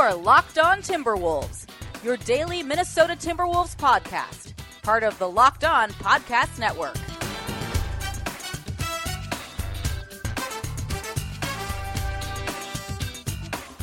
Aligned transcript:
Are 0.00 0.14
Locked 0.14 0.58
On 0.58 0.78
Timberwolves, 0.78 1.66
your 2.02 2.16
daily 2.16 2.62
Minnesota 2.62 3.12
Timberwolves 3.12 3.76
podcast, 3.76 4.54
part 4.80 5.02
of 5.02 5.18
the 5.18 5.28
Locked 5.28 5.62
On 5.62 5.90
Podcast 5.90 6.58
Network. 6.58 6.96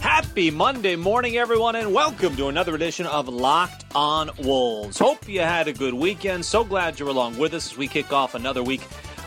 Happy 0.02 0.50
Monday 0.50 0.96
morning, 0.96 1.38
everyone, 1.38 1.76
and 1.76 1.94
welcome 1.94 2.36
to 2.36 2.48
another 2.48 2.74
edition 2.74 3.06
of 3.06 3.30
Locked 3.30 3.86
On 3.94 4.32
Wolves. 4.40 4.98
Hope 4.98 5.30
you 5.30 5.42
had 5.42 5.68
a 5.68 5.74
good 5.74 5.94
weekend. 5.94 6.44
So 6.44 6.64
glad 6.64 7.00
you're 7.00 7.10
along 7.10 7.38
with 7.38 7.54
us 7.54 7.74
as 7.74 7.78
we 7.78 7.88
kick 7.88 8.12
off 8.12 8.34
another 8.34 8.64
week 8.64 8.82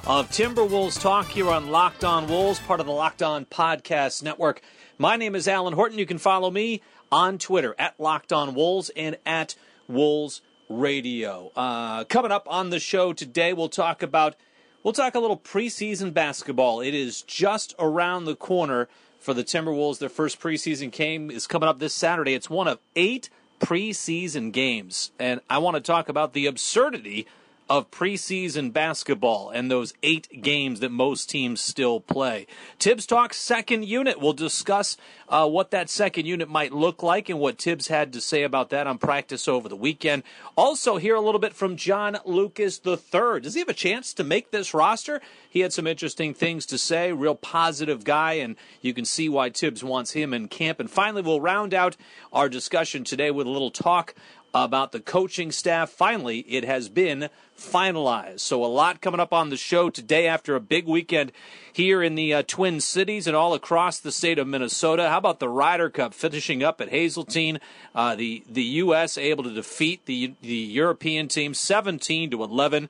of 0.08 0.28
Timberwolves 0.30 1.00
talk 1.00 1.28
here 1.28 1.50
on 1.50 1.70
Locked 1.70 2.02
On 2.02 2.26
Wolves, 2.26 2.58
part 2.58 2.80
of 2.80 2.86
the 2.86 2.92
Locked 2.92 3.22
On 3.22 3.44
Podcast 3.44 4.24
Network. 4.24 4.60
My 5.00 5.16
name 5.16 5.34
is 5.34 5.48
Alan 5.48 5.72
Horton. 5.72 5.98
You 5.98 6.04
can 6.04 6.18
follow 6.18 6.50
me 6.50 6.82
on 7.10 7.38
Twitter 7.38 7.74
at 7.78 7.98
Locked 7.98 8.34
On 8.34 8.54
Wolves 8.54 8.90
and 8.94 9.16
at 9.24 9.54
Wolves 9.88 10.42
Radio. 10.68 11.50
Uh, 11.56 12.04
coming 12.04 12.30
up 12.30 12.46
on 12.50 12.68
the 12.68 12.78
show 12.78 13.14
today, 13.14 13.54
we'll 13.54 13.70
talk 13.70 14.02
about 14.02 14.36
we'll 14.82 14.92
talk 14.92 15.14
a 15.14 15.18
little 15.18 15.38
preseason 15.38 16.12
basketball. 16.12 16.82
It 16.82 16.92
is 16.92 17.22
just 17.22 17.74
around 17.78 18.26
the 18.26 18.36
corner 18.36 18.90
for 19.18 19.32
the 19.32 19.42
Timberwolves. 19.42 20.00
Their 20.00 20.10
first 20.10 20.38
preseason 20.38 20.90
game 20.90 21.30
is 21.30 21.46
coming 21.46 21.66
up 21.66 21.78
this 21.78 21.94
Saturday. 21.94 22.34
It's 22.34 22.50
one 22.50 22.68
of 22.68 22.78
eight 22.94 23.30
preseason 23.58 24.52
games, 24.52 25.12
and 25.18 25.40
I 25.48 25.56
want 25.60 25.76
to 25.76 25.80
talk 25.80 26.10
about 26.10 26.34
the 26.34 26.44
absurdity 26.44 27.26
of 27.70 27.88
preseason 27.92 28.72
basketball 28.72 29.50
and 29.50 29.70
those 29.70 29.94
eight 30.02 30.42
games 30.42 30.80
that 30.80 30.90
most 30.90 31.30
teams 31.30 31.60
still 31.60 32.00
play. 32.00 32.48
Tibbs 32.80 33.06
Talk 33.06 33.32
second 33.32 33.84
unit. 33.84 34.20
We'll 34.20 34.32
discuss 34.32 34.96
uh, 35.28 35.48
what 35.48 35.70
that 35.70 35.88
second 35.88 36.26
unit 36.26 36.48
might 36.48 36.72
look 36.72 37.04
like 37.04 37.28
and 37.28 37.38
what 37.38 37.58
Tibbs 37.58 37.86
had 37.86 38.12
to 38.14 38.20
say 38.20 38.42
about 38.42 38.70
that 38.70 38.88
on 38.88 38.98
practice 38.98 39.46
over 39.46 39.68
the 39.68 39.76
weekend. 39.76 40.24
Also, 40.56 40.96
hear 40.96 41.14
a 41.14 41.20
little 41.20 41.38
bit 41.38 41.54
from 41.54 41.76
John 41.76 42.18
Lucas 42.24 42.80
III. 42.84 43.40
Does 43.40 43.54
he 43.54 43.60
have 43.60 43.68
a 43.68 43.74
chance 43.74 44.12
to 44.14 44.24
make 44.24 44.50
this 44.50 44.74
roster? 44.74 45.20
He 45.48 45.60
had 45.60 45.72
some 45.72 45.86
interesting 45.86 46.34
things 46.34 46.66
to 46.66 46.78
say, 46.78 47.12
real 47.12 47.36
positive 47.36 48.02
guy, 48.02 48.32
and 48.34 48.56
you 48.80 48.92
can 48.92 49.04
see 49.04 49.28
why 49.28 49.48
Tibbs 49.48 49.84
wants 49.84 50.10
him 50.10 50.34
in 50.34 50.48
camp. 50.48 50.80
And 50.80 50.90
finally, 50.90 51.22
we'll 51.22 51.40
round 51.40 51.72
out 51.72 51.96
our 52.32 52.48
discussion 52.48 53.04
today 53.04 53.30
with 53.30 53.46
a 53.46 53.50
little 53.50 53.70
talk 53.70 54.16
about 54.54 54.92
the 54.92 55.00
coaching 55.00 55.52
staff. 55.52 55.90
Finally, 55.90 56.40
it 56.40 56.64
has 56.64 56.88
been 56.88 57.28
finalized. 57.58 58.40
So, 58.40 58.64
a 58.64 58.66
lot 58.66 59.00
coming 59.00 59.20
up 59.20 59.32
on 59.32 59.50
the 59.50 59.56
show 59.56 59.90
today 59.90 60.26
after 60.26 60.56
a 60.56 60.60
big 60.60 60.86
weekend 60.86 61.32
here 61.72 62.02
in 62.02 62.14
the 62.14 62.34
uh, 62.34 62.42
Twin 62.46 62.80
Cities 62.80 63.26
and 63.26 63.36
all 63.36 63.54
across 63.54 64.00
the 64.00 64.12
state 64.12 64.38
of 64.38 64.46
Minnesota. 64.46 65.08
How 65.08 65.18
about 65.18 65.40
the 65.40 65.48
Ryder 65.48 65.90
Cup 65.90 66.14
finishing 66.14 66.62
up 66.62 66.80
at 66.80 66.88
Hazeltine? 66.88 67.60
Uh, 67.94 68.14
the 68.16 68.42
the 68.48 68.62
U.S. 68.62 69.16
able 69.16 69.44
to 69.44 69.52
defeat 69.52 70.06
the 70.06 70.34
the 70.42 70.54
European 70.54 71.28
team 71.28 71.54
17 71.54 72.30
to 72.30 72.42
11. 72.42 72.88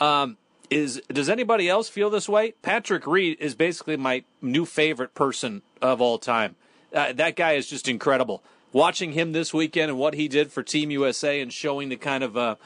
Um, 0.00 0.36
is 0.70 1.02
does 1.08 1.28
anybody 1.28 1.68
else 1.68 1.88
feel 1.88 2.08
this 2.10 2.28
way? 2.28 2.54
Patrick 2.62 3.06
Reed 3.06 3.36
is 3.40 3.54
basically 3.54 3.96
my 3.96 4.24
new 4.40 4.64
favorite 4.64 5.14
person 5.14 5.62
of 5.82 6.00
all 6.00 6.18
time. 6.18 6.56
Uh, 6.94 7.12
that 7.12 7.36
guy 7.36 7.52
is 7.52 7.68
just 7.68 7.88
incredible 7.88 8.42
watching 8.72 9.12
him 9.12 9.32
this 9.32 9.52
weekend 9.52 9.90
and 9.90 9.98
what 9.98 10.14
he 10.14 10.28
did 10.28 10.52
for 10.52 10.62
Team 10.62 10.90
USA 10.90 11.40
and 11.40 11.52
showing 11.52 11.88
the 11.88 11.96
kind 11.96 12.24
of 12.24 12.36
uh, 12.36 12.56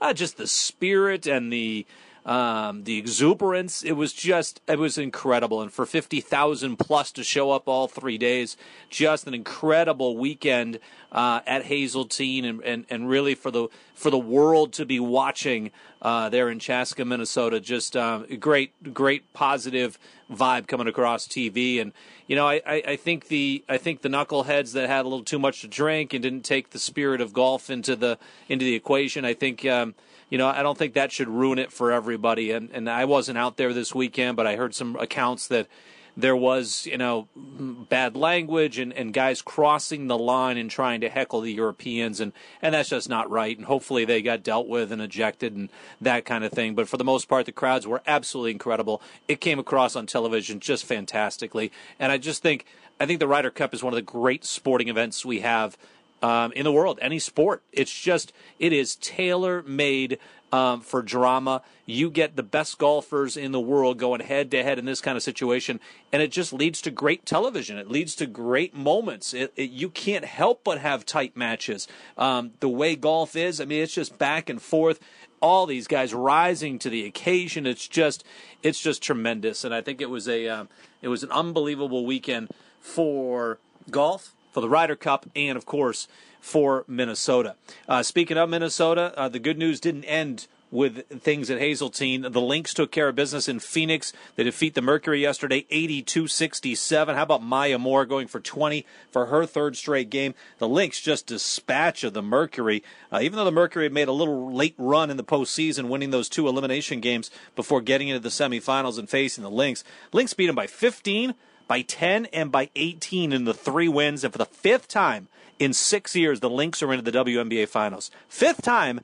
uh, 0.00 0.12
just 0.12 0.36
the 0.36 0.46
spirit 0.46 1.26
and 1.26 1.52
the 1.52 1.86
um, 2.26 2.82
the 2.82 2.98
exuberance. 2.98 3.84
It 3.84 3.92
was 3.92 4.12
just 4.12 4.60
it 4.66 4.78
was 4.78 4.98
incredible, 4.98 5.62
and 5.62 5.72
for 5.72 5.86
fifty 5.86 6.20
thousand 6.20 6.76
plus 6.76 7.12
to 7.12 7.24
show 7.24 7.52
up 7.52 7.68
all 7.68 7.86
three 7.86 8.18
days, 8.18 8.56
just 8.90 9.26
an 9.28 9.32
incredible 9.32 10.16
weekend 10.16 10.80
uh, 11.12 11.40
at 11.46 11.64
Hazeltine, 11.64 12.44
and, 12.44 12.62
and, 12.62 12.84
and 12.90 13.08
really 13.08 13.36
for 13.36 13.52
the 13.52 13.68
for 13.94 14.10
the 14.10 14.18
world 14.18 14.72
to 14.74 14.84
be 14.84 14.98
watching 14.98 15.70
uh, 16.02 16.28
there 16.28 16.50
in 16.50 16.58
Chaska, 16.58 17.04
Minnesota. 17.04 17.60
Just 17.60 17.96
uh, 17.96 18.24
great, 18.40 18.92
great 18.92 19.32
positive 19.32 19.96
vibe 20.28 20.66
coming 20.66 20.88
across 20.88 21.28
TV, 21.28 21.80
and 21.80 21.92
you 22.26 22.34
know, 22.34 22.48
I, 22.48 22.60
I, 22.66 22.82
I, 22.88 22.96
think 22.96 23.28
the 23.28 23.64
I 23.68 23.78
think 23.78 24.02
the 24.02 24.08
knuckleheads 24.08 24.72
that 24.72 24.88
had 24.88 25.02
a 25.02 25.08
little 25.08 25.24
too 25.24 25.38
much 25.38 25.60
to 25.60 25.68
drink 25.68 26.12
and 26.12 26.24
didn't 26.24 26.44
take 26.44 26.70
the 26.70 26.80
spirit 26.80 27.20
of 27.20 27.32
golf 27.32 27.70
into 27.70 27.94
the 27.94 28.18
into 28.48 28.64
the 28.64 28.74
equation. 28.74 29.24
I 29.24 29.34
think 29.34 29.64
um, 29.64 29.94
you 30.30 30.38
know 30.38 30.48
I 30.48 30.62
don't 30.62 30.76
think 30.76 30.94
that 30.94 31.12
should 31.12 31.28
ruin 31.28 31.58
it 31.58 31.72
for 31.72 31.92
everybody. 31.92 32.50
And 32.50 32.70
and 32.72 32.88
I 32.88 33.04
wasn't 33.04 33.38
out 33.38 33.56
there 33.56 33.72
this 33.72 33.94
weekend, 33.94 34.36
but 34.36 34.46
I 34.46 34.56
heard 34.56 34.74
some 34.74 34.96
accounts 34.96 35.48
that 35.48 35.68
there 36.16 36.36
was, 36.36 36.86
you 36.86 36.96
know, 36.96 37.28
bad 37.36 38.16
language 38.16 38.78
and, 38.78 38.92
and 38.94 39.12
guys 39.12 39.42
crossing 39.42 40.06
the 40.06 40.16
line 40.16 40.56
and 40.56 40.70
trying 40.70 41.02
to 41.02 41.10
heckle 41.10 41.42
the 41.42 41.52
Europeans, 41.52 42.20
and, 42.20 42.32
and 42.62 42.74
that's 42.74 42.88
just 42.88 43.08
not 43.08 43.30
right. 43.30 43.56
And 43.56 43.66
hopefully 43.66 44.06
they 44.06 44.22
got 44.22 44.42
dealt 44.42 44.66
with 44.66 44.90
and 44.90 45.02
ejected 45.02 45.54
and 45.54 45.68
that 46.00 46.24
kind 46.24 46.42
of 46.42 46.52
thing. 46.52 46.74
But 46.74 46.88
for 46.88 46.96
the 46.96 47.04
most 47.04 47.28
part, 47.28 47.44
the 47.44 47.52
crowds 47.52 47.86
were 47.86 48.02
absolutely 48.06 48.52
incredible. 48.52 49.02
It 49.28 49.42
came 49.42 49.58
across 49.58 49.94
on 49.94 50.06
television 50.06 50.58
just 50.58 50.86
fantastically, 50.86 51.70
and 51.98 52.10
I 52.10 52.16
just 52.16 52.42
think 52.42 52.64
I 52.98 53.04
think 53.04 53.20
the 53.20 53.28
Ryder 53.28 53.50
Cup 53.50 53.74
is 53.74 53.82
one 53.82 53.92
of 53.92 53.96
the 53.96 54.02
great 54.02 54.44
sporting 54.44 54.88
events 54.88 55.24
we 55.24 55.40
have 55.40 55.76
um, 56.22 56.52
in 56.52 56.64
the 56.64 56.72
world, 56.72 56.98
any 57.02 57.18
sport. 57.18 57.62
It's 57.72 57.92
just, 57.92 58.32
it 58.58 58.72
is 58.72 58.96
tailor 58.96 59.62
made 59.62 60.18
um, 60.52 60.80
for 60.80 61.02
drama. 61.02 61.62
You 61.84 62.10
get 62.10 62.36
the 62.36 62.42
best 62.42 62.78
golfers 62.78 63.36
in 63.36 63.52
the 63.52 63.60
world 63.60 63.98
going 63.98 64.20
head 64.20 64.50
to 64.52 64.62
head 64.62 64.78
in 64.78 64.84
this 64.84 65.00
kind 65.00 65.16
of 65.16 65.22
situation, 65.22 65.80
and 66.12 66.22
it 66.22 66.30
just 66.30 66.52
leads 66.52 66.80
to 66.82 66.90
great 66.90 67.26
television. 67.26 67.78
It 67.78 67.90
leads 67.90 68.14
to 68.16 68.26
great 68.26 68.74
moments. 68.74 69.34
It, 69.34 69.52
it, 69.56 69.70
you 69.70 69.90
can't 69.90 70.24
help 70.24 70.64
but 70.64 70.78
have 70.78 71.04
tight 71.04 71.36
matches. 71.36 71.88
Um, 72.16 72.52
the 72.60 72.68
way 72.68 72.96
golf 72.96 73.36
is, 73.36 73.60
I 73.60 73.64
mean, 73.64 73.82
it's 73.82 73.94
just 73.94 74.18
back 74.18 74.48
and 74.48 74.60
forth. 74.60 75.00
All 75.40 75.66
these 75.66 75.86
guys 75.86 76.14
rising 76.14 76.78
to 76.78 76.88
the 76.88 77.04
occasion. 77.04 77.66
It's 77.66 77.86
just, 77.86 78.24
it's 78.62 78.80
just 78.80 79.02
tremendous. 79.02 79.64
And 79.64 79.74
I 79.74 79.82
think 79.82 80.00
it 80.00 80.08
was 80.08 80.28
a, 80.28 80.48
um, 80.48 80.68
it 81.02 81.08
was 81.08 81.22
an 81.22 81.30
unbelievable 81.30 82.06
weekend 82.06 82.48
for 82.80 83.58
golf 83.90 84.35
for 84.56 84.62
the 84.62 84.70
Ryder 84.70 84.96
Cup, 84.96 85.26
and 85.36 85.58
of 85.58 85.66
course 85.66 86.08
for 86.40 86.86
Minnesota. 86.88 87.56
Uh, 87.86 88.02
speaking 88.02 88.38
of 88.38 88.48
Minnesota, 88.48 89.12
uh, 89.14 89.28
the 89.28 89.38
good 89.38 89.58
news 89.58 89.80
didn't 89.80 90.04
end 90.04 90.46
with 90.70 91.06
things 91.20 91.50
at 91.50 91.58
Hazeltine. 91.58 92.22
The 92.22 92.40
Lynx 92.40 92.72
took 92.72 92.90
care 92.90 93.08
of 93.08 93.14
business 93.14 93.50
in 93.50 93.58
Phoenix. 93.58 94.14
They 94.34 94.44
defeat 94.44 94.74
the 94.74 94.80
Mercury 94.80 95.20
yesterday, 95.20 95.66
82-67. 95.70 97.14
How 97.14 97.22
about 97.22 97.42
Maya 97.42 97.78
Moore 97.78 98.06
going 98.06 98.28
for 98.28 98.40
20 98.40 98.86
for 99.10 99.26
her 99.26 99.44
third 99.44 99.76
straight 99.76 100.08
game? 100.08 100.32
The 100.56 100.66
Lynx 100.66 101.02
just 101.02 101.26
dispatch 101.26 102.02
of 102.02 102.14
the 102.14 102.22
Mercury. 102.22 102.82
Uh, 103.12 103.18
even 103.20 103.36
though 103.36 103.44
the 103.44 103.52
Mercury 103.52 103.84
had 103.84 103.92
made 103.92 104.08
a 104.08 104.12
little 104.12 104.50
late 104.54 104.74
run 104.78 105.10
in 105.10 105.18
the 105.18 105.22
postseason, 105.22 105.90
winning 105.90 106.12
those 106.12 106.30
two 106.30 106.48
elimination 106.48 107.00
games 107.00 107.30
before 107.54 107.82
getting 107.82 108.08
into 108.08 108.20
the 108.20 108.30
semifinals 108.30 108.98
and 108.98 109.10
facing 109.10 109.44
the 109.44 109.50
Lynx. 109.50 109.84
Lynx 110.14 110.32
beat 110.32 110.46
them 110.46 110.56
by 110.56 110.66
15 110.66 111.34
by 111.68 111.82
10 111.82 112.26
and 112.26 112.50
by 112.52 112.70
18 112.76 113.32
in 113.32 113.44
the 113.44 113.54
three 113.54 113.88
wins. 113.88 114.24
And 114.24 114.32
for 114.32 114.38
the 114.38 114.44
fifth 114.44 114.88
time 114.88 115.28
in 115.58 115.72
six 115.72 116.14
years, 116.14 116.40
the 116.40 116.50
Lynx 116.50 116.82
are 116.82 116.92
into 116.92 117.10
the 117.10 117.18
WNBA 117.18 117.68
Finals. 117.68 118.10
Fifth 118.28 118.62
time 118.62 119.00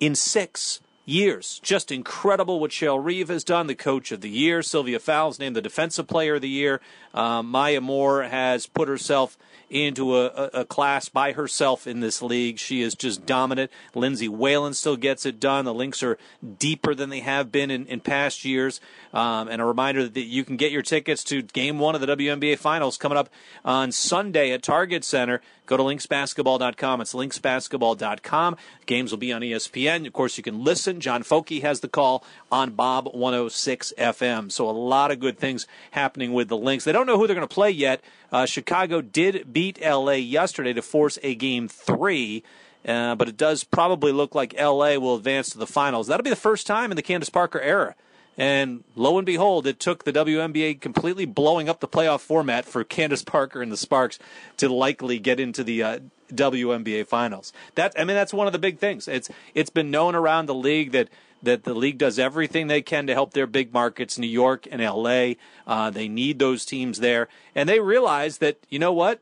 in 0.00 0.14
six 0.14 0.80
years. 1.04 1.60
Just 1.62 1.92
incredible 1.92 2.60
what 2.60 2.72
Cheryl 2.72 3.02
Reeve 3.02 3.28
has 3.28 3.44
done, 3.44 3.68
the 3.68 3.74
coach 3.74 4.12
of 4.12 4.20
the 4.20 4.30
year. 4.30 4.62
Sylvia 4.62 4.98
Fowles 4.98 5.38
named 5.38 5.56
the 5.56 5.62
defensive 5.62 6.06
player 6.06 6.34
of 6.34 6.42
the 6.42 6.48
year. 6.48 6.80
Um, 7.14 7.48
Maya 7.50 7.80
Moore 7.80 8.24
has 8.24 8.66
put 8.66 8.88
herself 8.88 9.38
into 9.68 10.16
a, 10.16 10.26
a, 10.26 10.50
a, 10.60 10.64
class 10.64 11.08
by 11.08 11.32
herself 11.32 11.86
in 11.86 12.00
this 12.00 12.22
league. 12.22 12.58
She 12.58 12.82
is 12.82 12.94
just 12.94 13.26
dominant. 13.26 13.70
Lindsay 13.94 14.28
Whalen 14.28 14.74
still 14.74 14.96
gets 14.96 15.26
it 15.26 15.40
done. 15.40 15.64
The 15.64 15.74
Lynx 15.74 16.02
are 16.02 16.18
deeper 16.58 16.94
than 16.94 17.10
they 17.10 17.20
have 17.20 17.50
been 17.50 17.70
in, 17.70 17.86
in 17.86 18.00
past 18.00 18.44
years. 18.44 18.80
Um, 19.12 19.48
and 19.48 19.60
a 19.60 19.64
reminder 19.64 20.08
that 20.08 20.20
you 20.20 20.44
can 20.44 20.56
get 20.56 20.72
your 20.72 20.82
tickets 20.82 21.24
to 21.24 21.42
game 21.42 21.78
one 21.78 21.94
of 21.94 22.00
the 22.00 22.06
WNBA 22.06 22.58
Finals 22.58 22.96
coming 22.96 23.18
up 23.18 23.28
on 23.64 23.90
Sunday 23.92 24.52
at 24.52 24.62
Target 24.62 25.04
Center. 25.04 25.40
Go 25.66 25.76
to 25.76 25.82
lynxbasketball.com. 25.82 27.00
It's 27.00 27.14
lynxbasketball.com. 27.14 28.56
Games 28.86 29.10
will 29.10 29.18
be 29.18 29.32
on 29.32 29.42
ESPN. 29.42 30.06
Of 30.06 30.12
course, 30.12 30.36
you 30.36 30.42
can 30.42 30.62
listen. 30.64 31.00
John 31.00 31.22
Foky 31.22 31.62
has 31.62 31.80
the 31.80 31.88
call 31.88 32.24
on 32.50 32.70
Bob 32.70 33.08
106 33.12 33.92
FM. 33.98 34.50
So 34.50 34.68
a 34.68 34.70
lot 34.70 35.10
of 35.10 35.20
good 35.20 35.38
things 35.38 35.66
happening 35.90 36.32
with 36.32 36.48
the 36.48 36.56
Lynx. 36.56 36.84
They 36.84 36.92
don't 36.92 37.06
know 37.06 37.18
who 37.18 37.26
they're 37.26 37.36
going 37.36 37.46
to 37.46 37.54
play 37.54 37.70
yet. 37.70 38.00
Uh, 38.32 38.46
Chicago 38.46 39.00
did 39.00 39.52
beat 39.52 39.80
LA 39.82 40.12
yesterday 40.12 40.72
to 40.72 40.82
force 40.82 41.18
a 41.22 41.34
game 41.34 41.68
three. 41.68 42.42
Uh, 42.86 43.16
but 43.16 43.28
it 43.28 43.36
does 43.36 43.64
probably 43.64 44.12
look 44.12 44.34
like 44.34 44.54
LA 44.58 44.96
will 44.96 45.16
advance 45.16 45.50
to 45.50 45.58
the 45.58 45.66
finals. 45.66 46.06
That'll 46.06 46.22
be 46.22 46.30
the 46.30 46.36
first 46.36 46.68
time 46.68 46.92
in 46.92 46.96
the 46.96 47.02
Candace 47.02 47.30
Parker 47.30 47.60
era 47.60 47.96
and 48.36 48.84
lo 48.94 49.18
and 49.18 49.26
behold, 49.26 49.66
it 49.66 49.80
took 49.80 50.04
the 50.04 50.12
WNBA 50.12 50.80
completely 50.80 51.24
blowing 51.24 51.68
up 51.68 51.80
the 51.80 51.88
playoff 51.88 52.20
format 52.20 52.64
for 52.64 52.84
Candace 52.84 53.24
Parker 53.24 53.62
and 53.62 53.72
the 53.72 53.76
Sparks 53.76 54.18
to 54.58 54.68
likely 54.68 55.18
get 55.18 55.40
into 55.40 55.64
the 55.64 55.82
uh, 55.82 55.98
WNBA 56.32 57.06
finals. 57.06 57.52
That 57.74 57.94
I 57.98 58.04
mean, 58.04 58.16
that's 58.16 58.34
one 58.34 58.46
of 58.46 58.52
the 58.52 58.58
big 58.58 58.78
things. 58.78 59.08
It's 59.08 59.30
it's 59.54 59.70
been 59.70 59.90
known 59.90 60.14
around 60.14 60.46
the 60.46 60.54
league 60.54 60.92
that 60.92 61.08
that 61.42 61.64
the 61.64 61.74
league 61.74 61.98
does 61.98 62.18
everything 62.18 62.66
they 62.66 62.82
can 62.82 63.06
to 63.06 63.14
help 63.14 63.32
their 63.32 63.46
big 63.46 63.72
markets, 63.72 64.18
New 64.18 64.26
York 64.26 64.66
and 64.70 64.82
LA. 64.82 65.34
Uh, 65.66 65.90
they 65.90 66.08
need 66.08 66.38
those 66.38 66.64
teams 66.64 67.00
there, 67.00 67.28
and 67.54 67.68
they 67.68 67.80
realize 67.80 68.38
that 68.38 68.58
you 68.68 68.78
know 68.78 68.92
what 68.92 69.20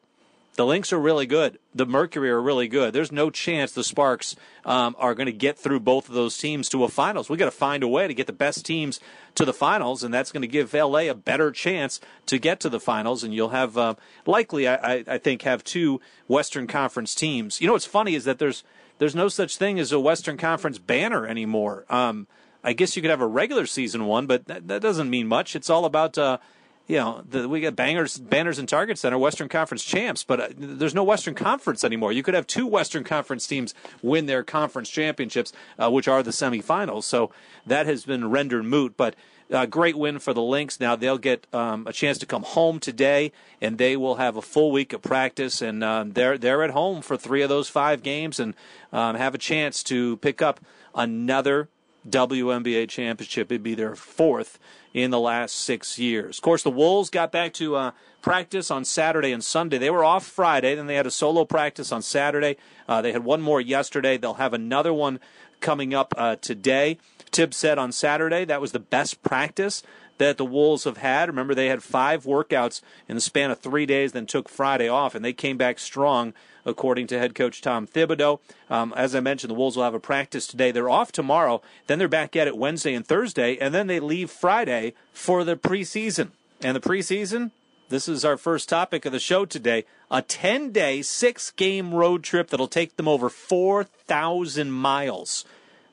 the 0.57 0.65
Lynx 0.65 0.93
are 0.93 0.99
really 0.99 1.27
good. 1.27 1.59
The 1.75 1.87
Mercury 1.87 2.31
are 2.31 2.41
really 2.41 2.69
good. 2.69 2.93
There's 2.93 3.11
no 3.11 3.29
chance 3.31 3.73
the 3.73 3.83
Sparks 3.83 4.37
um, 4.65 4.95
are 4.99 5.15
going 5.15 5.27
to 5.27 5.33
get 5.33 5.59
through 5.59 5.81
both 5.81 6.09
of 6.09 6.15
those 6.15 6.39
teams 6.39 6.69
to 6.69 6.85
a 6.85 6.89
finals. 6.89 7.29
We 7.29 7.37
got 7.37 7.47
to 7.47 7.51
find 7.51 7.83
a 7.83 7.89
way 7.89 8.07
to 8.07 8.15
get 8.15 8.27
the 8.27 8.33
best 8.33 8.65
teams 8.65 9.01
to 9.35 9.45
the 9.45 9.53
finals, 9.53 10.05
and 10.05 10.15
that's 10.15 10.31
going 10.31 10.43
to 10.43 10.49
give 10.49 10.73
LA 10.73 11.11
a 11.11 11.15
better 11.15 11.51
chance 11.51 12.01
to 12.27 12.39
get 12.39 12.61
to 12.61 12.69
the 12.69 12.79
finals. 12.79 13.25
And 13.25 13.35
you'll 13.35 13.49
have 13.49 13.77
uh, 13.77 13.95
likely, 14.27 14.69
I, 14.69 15.05
I 15.07 15.19
think, 15.19 15.43
have 15.43 15.65
two 15.65 16.01
Western 16.29 16.69
Conference 16.69 17.15
teams. 17.15 17.61
You 17.61 17.67
know 17.67 17.73
what's 17.73 17.87
funny 17.87 18.15
is 18.15 18.25
that 18.25 18.39
there's 18.39 18.63
there's 18.99 19.15
no 19.17 19.27
such 19.27 19.57
thing 19.57 19.81
as 19.81 19.91
a 19.91 19.99
Western 19.99 20.37
Conference 20.37 20.79
banner 20.79 21.27
anymore. 21.27 21.85
Um, 21.91 22.29
I 22.63 22.73
guess 22.73 22.95
you 22.95 23.03
could 23.03 23.11
have 23.11 23.21
a 23.21 23.27
regular 23.27 23.67
season 23.67 24.07
one, 24.07 24.27
but 24.27 24.47
that, 24.47 24.69
that 24.69 24.81
doesn't 24.81 25.11
mean 25.11 25.27
much. 25.27 25.57
It's 25.57 25.69
all 25.69 25.85
about 25.85 26.17
uh, 26.17 26.39
you 26.87 26.97
know, 26.97 27.23
the, 27.29 27.49
we 27.49 27.61
got 27.61 27.75
bangers, 27.75 28.19
banners, 28.19 28.59
and 28.59 28.69
targets 28.69 28.85
Target 28.85 28.99
Center, 28.99 29.19
Western 29.19 29.49
Conference 29.49 29.83
champs, 29.83 30.25
but 30.25 30.41
uh, 30.41 30.49
there's 30.57 30.95
no 30.95 31.05
Western 31.05 31.35
Conference 31.35 31.85
anymore. 31.85 32.13
You 32.13 32.23
could 32.23 32.35
have 32.35 32.47
two 32.47 32.67
Western 32.67 33.03
Conference 33.03 33.47
teams 33.47 33.73
win 34.03 34.27
their 34.27 34.43
conference 34.43 34.91
championships, 34.91 35.53
uh, 35.79 35.91
which 35.91 36.07
are 36.07 36.23
the 36.23 36.33
semifinals. 36.33 37.05
So 37.05 37.31
that 37.67 37.87
has 37.87 38.05
been 38.05 38.31
rendered 38.31 38.67
moot. 38.67 38.95
But 38.99 39.17
uh, 39.51 39.65
great 39.65 39.97
win 39.97 40.19
for 40.19 40.35
the 40.35 40.43
Lynx. 40.43 40.81
Now 40.81 40.97
they'll 40.97 41.17
get 41.17 41.47
um, 41.55 41.87
a 41.87 41.93
chance 41.93 42.19
to 42.19 42.27
come 42.27 42.43
home 42.43 42.79
today, 42.81 43.33
and 43.61 43.79
they 43.79 43.97
will 43.97 44.17
have 44.17 44.37
a 44.37 44.43
full 44.43 44.71
week 44.71 44.93
of 44.93 45.01
practice, 45.01 45.63
and 45.63 45.83
um, 45.83 46.13
they're 46.13 46.37
they're 46.37 46.63
at 46.63 46.71
home 46.71 47.01
for 47.01 47.17
three 47.17 47.41
of 47.41 47.49
those 47.49 47.69
five 47.69 48.03
games, 48.03 48.39
and 48.39 48.55
um, 48.93 49.17
have 49.17 49.35
a 49.35 49.39
chance 49.39 49.83
to 49.85 50.19
pick 50.19 50.43
up 50.43 50.61
another 50.95 51.69
WNBA 52.09 52.89
championship. 52.89 53.51
It'd 53.51 53.63
be 53.63 53.75
their 53.75 53.95
fourth 53.95 54.59
in 54.93 55.11
the 55.11 55.21
last 55.21 55.57
six 55.57 55.99
years. 55.99 56.39
Of 56.39 56.43
course, 56.43 56.63
the 56.63 56.71
Wolves 56.71 57.11
got 57.11 57.33
back 57.33 57.53
to 57.55 57.77
uh, 57.77 57.91
practice 58.23 58.71
on 58.71 58.85
Saturday 58.85 59.33
and 59.33 59.43
Sunday. 59.43 59.79
They 59.79 59.91
were 59.91 60.05
off 60.05 60.25
Friday, 60.25 60.75
then 60.75 60.87
they 60.87 60.95
had 60.95 61.07
a 61.07 61.11
solo 61.11 61.45
practice 61.45 61.93
on 61.93 62.03
Saturday. 62.03 62.57
Uh, 62.89 63.03
they 63.03 63.13
had 63.13 63.25
one 63.25 63.43
more 63.43 63.61
yesterday. 63.61 64.17
They'll 64.17 64.35
have 64.35 64.55
another 64.55 64.93
one 64.93 65.21
coming 65.61 65.95
up 65.95 66.15
uh, 66.17 66.37
today. 66.37 66.99
Tibbs 67.31 67.57
said 67.57 67.79
on 67.79 67.91
Saturday 67.91 68.45
that 68.45 68.61
was 68.61 68.73
the 68.73 68.79
best 68.79 69.23
practice 69.23 69.83
that 70.19 70.37
the 70.37 70.45
Wolves 70.45 70.85
have 70.85 70.99
had. 70.99 71.29
Remember, 71.29 71.55
they 71.55 71.67
had 71.67 71.83
five 71.83 72.25
workouts 72.25 72.81
in 73.09 73.17
the 73.17 73.21
span 73.21 73.51
of 73.51 73.59
three 73.59 73.87
days, 73.87 74.13
then 74.13 74.27
took 74.27 74.49
Friday 74.49 74.89
off, 74.89 75.15
and 75.15 75.25
they 75.25 75.33
came 75.33 75.57
back 75.57 75.79
strong 75.79 76.33
according 76.65 77.07
to 77.09 77.19
head 77.19 77.35
coach 77.35 77.61
Tom 77.61 77.87
Thibodeau. 77.87 78.41
Um, 78.71 78.93
as 78.97 79.15
I 79.15 79.21
mentioned, 79.21 79.51
the 79.51 79.55
Wolves 79.55 79.77
will 79.77 79.85
have 79.85 79.95
a 79.95 80.01
practice 80.01 80.47
today. 80.47 80.71
They're 80.71 80.91
off 80.91 81.13
tomorrow. 81.13 81.63
Then 81.87 81.99
they're 81.99 82.09
back 82.09 82.37
at 82.37 82.47
it 82.47 82.57
Wednesday 82.57 82.95
and 82.95 83.07
Thursday, 83.07 83.57
and 83.59 83.75
then 83.75 83.87
they 83.87 84.01
leave 84.01 84.31
Friday 84.31 84.95
for 85.13 85.45
the 85.45 85.57
preseason. 85.57 86.31
And 86.61 86.77
the 86.77 86.81
preseason, 86.81 87.51
this 87.89 88.09
is 88.09 88.25
our 88.25 88.37
first 88.37 88.69
topic 88.69 89.05
of 89.05 89.13
the 89.13 89.21
show 89.21 89.45
today 89.45 89.85
a 90.11 90.23
10 90.23 90.71
day, 90.71 91.03
six 91.03 91.51
game 91.51 91.93
road 91.93 92.23
trip 92.23 92.49
that'll 92.49 92.69
take 92.69 92.97
them 92.97 93.09
over 93.09 93.29
4,000 93.29 94.71
miles. 94.71 95.45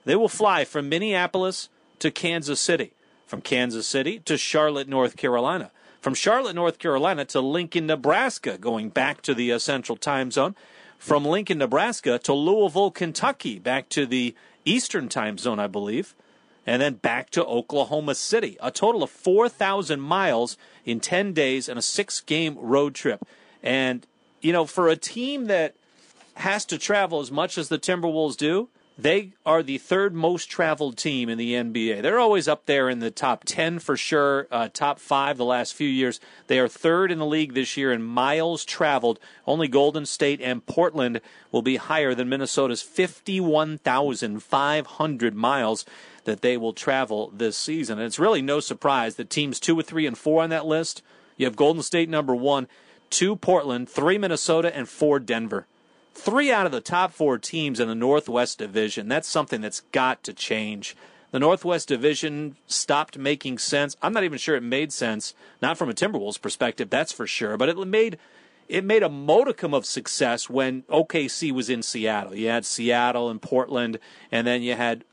They 0.06 0.16
will 0.16 0.30
fly 0.30 0.64
from 0.66 0.90
Minneapolis 0.90 1.70
to 2.00 2.12
Kansas 2.12 2.60
City, 2.60 2.94
from 3.26 3.42
Kansas 3.42 3.88
City 3.88 4.20
to 4.20 4.38
Charlotte, 4.38 4.88
North 4.88 5.18
Carolina 5.18 5.72
from 6.01 6.15
Charlotte, 6.15 6.56
North 6.56 6.80
Carolina 6.80 7.24
to 7.25 7.39
Lincoln, 7.39 7.86
Nebraska, 7.86 8.57
going 8.57 8.89
back 8.89 9.21
to 9.21 9.33
the 9.33 9.53
uh, 9.53 9.59
central 9.59 9.95
time 9.95 10.31
zone. 10.31 10.56
From 10.98 11.24
Lincoln, 11.24 11.59
Nebraska 11.59 12.19
to 12.19 12.33
Louisville, 12.33 12.92
Kentucky, 12.92 13.59
back 13.59 13.88
to 13.89 14.06
the 14.06 14.36
eastern 14.65 15.09
time 15.09 15.38
zone, 15.38 15.59
I 15.59 15.68
believe. 15.68 16.15
And 16.65 16.81
then 16.81 16.95
back 16.95 17.30
to 17.31 17.45
Oklahoma 17.45 18.15
City. 18.15 18.57
A 18.62 18.69
total 18.71 19.01
of 19.03 19.09
4,000 19.09 20.00
miles 20.00 20.57
in 20.86 21.00
10 21.00 21.33
days 21.33 21.69
and 21.69 21.80
a 21.80 21.81
six 21.81 22.19
game 22.21 22.56
road 22.57 22.94
trip. 22.94 23.25
And, 23.63 24.06
you 24.42 24.53
know, 24.53 24.65
for 24.65 24.88
a 24.88 24.95
team 24.95 25.45
that 25.45 25.75
has 26.36 26.65
to 26.65 26.77
travel 26.77 27.19
as 27.19 27.31
much 27.31 27.57
as 27.57 27.69
the 27.69 27.80
Timberwolves 27.80 28.38
do, 28.38 28.69
they 29.01 29.33
are 29.48 29.63
the 29.63 29.80
third 29.80 30.13
most 30.13 30.45
traveled 30.45 30.95
team 30.98 31.27
in 31.27 31.39
the 31.39 31.53
NBA. 31.53 32.03
They're 32.03 32.19
always 32.19 32.48
up 32.48 32.68
there 32.68 32.88
in 32.88 33.00
the 33.00 33.09
top 33.09 33.44
10 33.45 33.80
for 33.80 33.98
sure, 33.98 34.48
uh, 34.51 34.69
top 34.71 35.00
five 35.00 35.38
the 35.38 35.45
last 35.45 35.74
few 35.74 35.88
years. 35.88 36.19
They 36.45 36.59
are 36.59 36.68
third 36.68 37.12
in 37.12 37.18
the 37.18 37.25
league 37.25 37.56
this 37.56 37.75
year 37.75 37.92
in 37.92 38.03
miles 38.03 38.63
traveled. 38.63 39.19
Only 39.48 39.68
Golden 39.68 40.06
State 40.06 40.39
and 40.39 40.63
Portland 40.65 41.19
will 41.51 41.63
be 41.63 41.77
higher 41.77 42.13
than 42.13 42.30
Minnesota's 42.30 42.83
51,500 42.83 45.36
miles 45.36 45.86
that 46.25 46.42
they 46.42 46.56
will 46.56 46.74
travel 46.74 47.33
this 47.36 47.57
season. 47.57 47.98
And 47.98 48.06
it's 48.06 48.19
really 48.19 48.44
no 48.44 48.59
surprise 48.59 49.15
that 49.15 49.31
teams 49.31 49.59
two 49.59 49.80
or 49.80 49.83
three 49.83 50.06
and 50.06 50.18
four 50.18 50.44
on 50.44 50.51
that 50.51 50.68
list, 50.68 51.01
you 51.38 51.48
have 51.48 51.56
Golden 51.56 51.81
State 51.81 52.09
number 52.09 52.36
one, 52.36 52.68
two 53.09 53.36
Portland, 53.36 53.89
three 53.89 54.19
Minnesota, 54.19 54.75
and 54.75 54.88
four 54.88 55.19
Denver. 55.19 55.65
Three 56.13 56.52
out 56.52 56.66
of 56.66 56.72
the 56.72 56.81
top 56.81 57.13
four 57.13 57.38
teams 57.38 57.80
in 57.80 57.88
the 57.88 57.96
Northwest 57.96 58.58
Division. 58.58 59.08
That's 59.08 59.28
something 59.28 59.62
that's 59.62 59.81
got 59.92 60.24
to 60.24 60.34
change. 60.34 60.96
The 61.31 61.40
Northwest 61.40 61.88
Division 61.88 62.58
stopped 62.68 63.18
making 63.18 63.58
sense. 63.58 63.96
I'm 64.02 64.13
not 64.13 64.25
even 64.25 64.38
sure 64.38 64.56
it 64.56 64.63
made 64.63 64.92
sense, 64.92 65.34
not 65.62 65.78
from 65.78 65.90
a 65.90 65.94
Timberwolves 65.94 66.42
perspective, 66.42 66.90
that's 66.90 67.13
for 67.13 67.25
sure, 67.25 67.56
but 67.58 67.69
it 67.69 67.78
made 67.88 68.18
it 68.68 68.86
made 68.86 69.04
a 69.04 69.10
modicum 69.10 69.74
of 69.74 69.86
success 69.86 70.50
when 70.50 70.84
OKC 70.84 71.52
was 71.52 71.69
in 71.69 71.84
Seattle. 71.84 72.36
You 72.36 72.48
had 72.48 72.66
Seattle 72.66 73.30
and 73.30 73.42
Portland, 73.42 74.00
and 74.31 74.48
then 74.48 74.62
you 74.62 74.75
had 74.75 75.04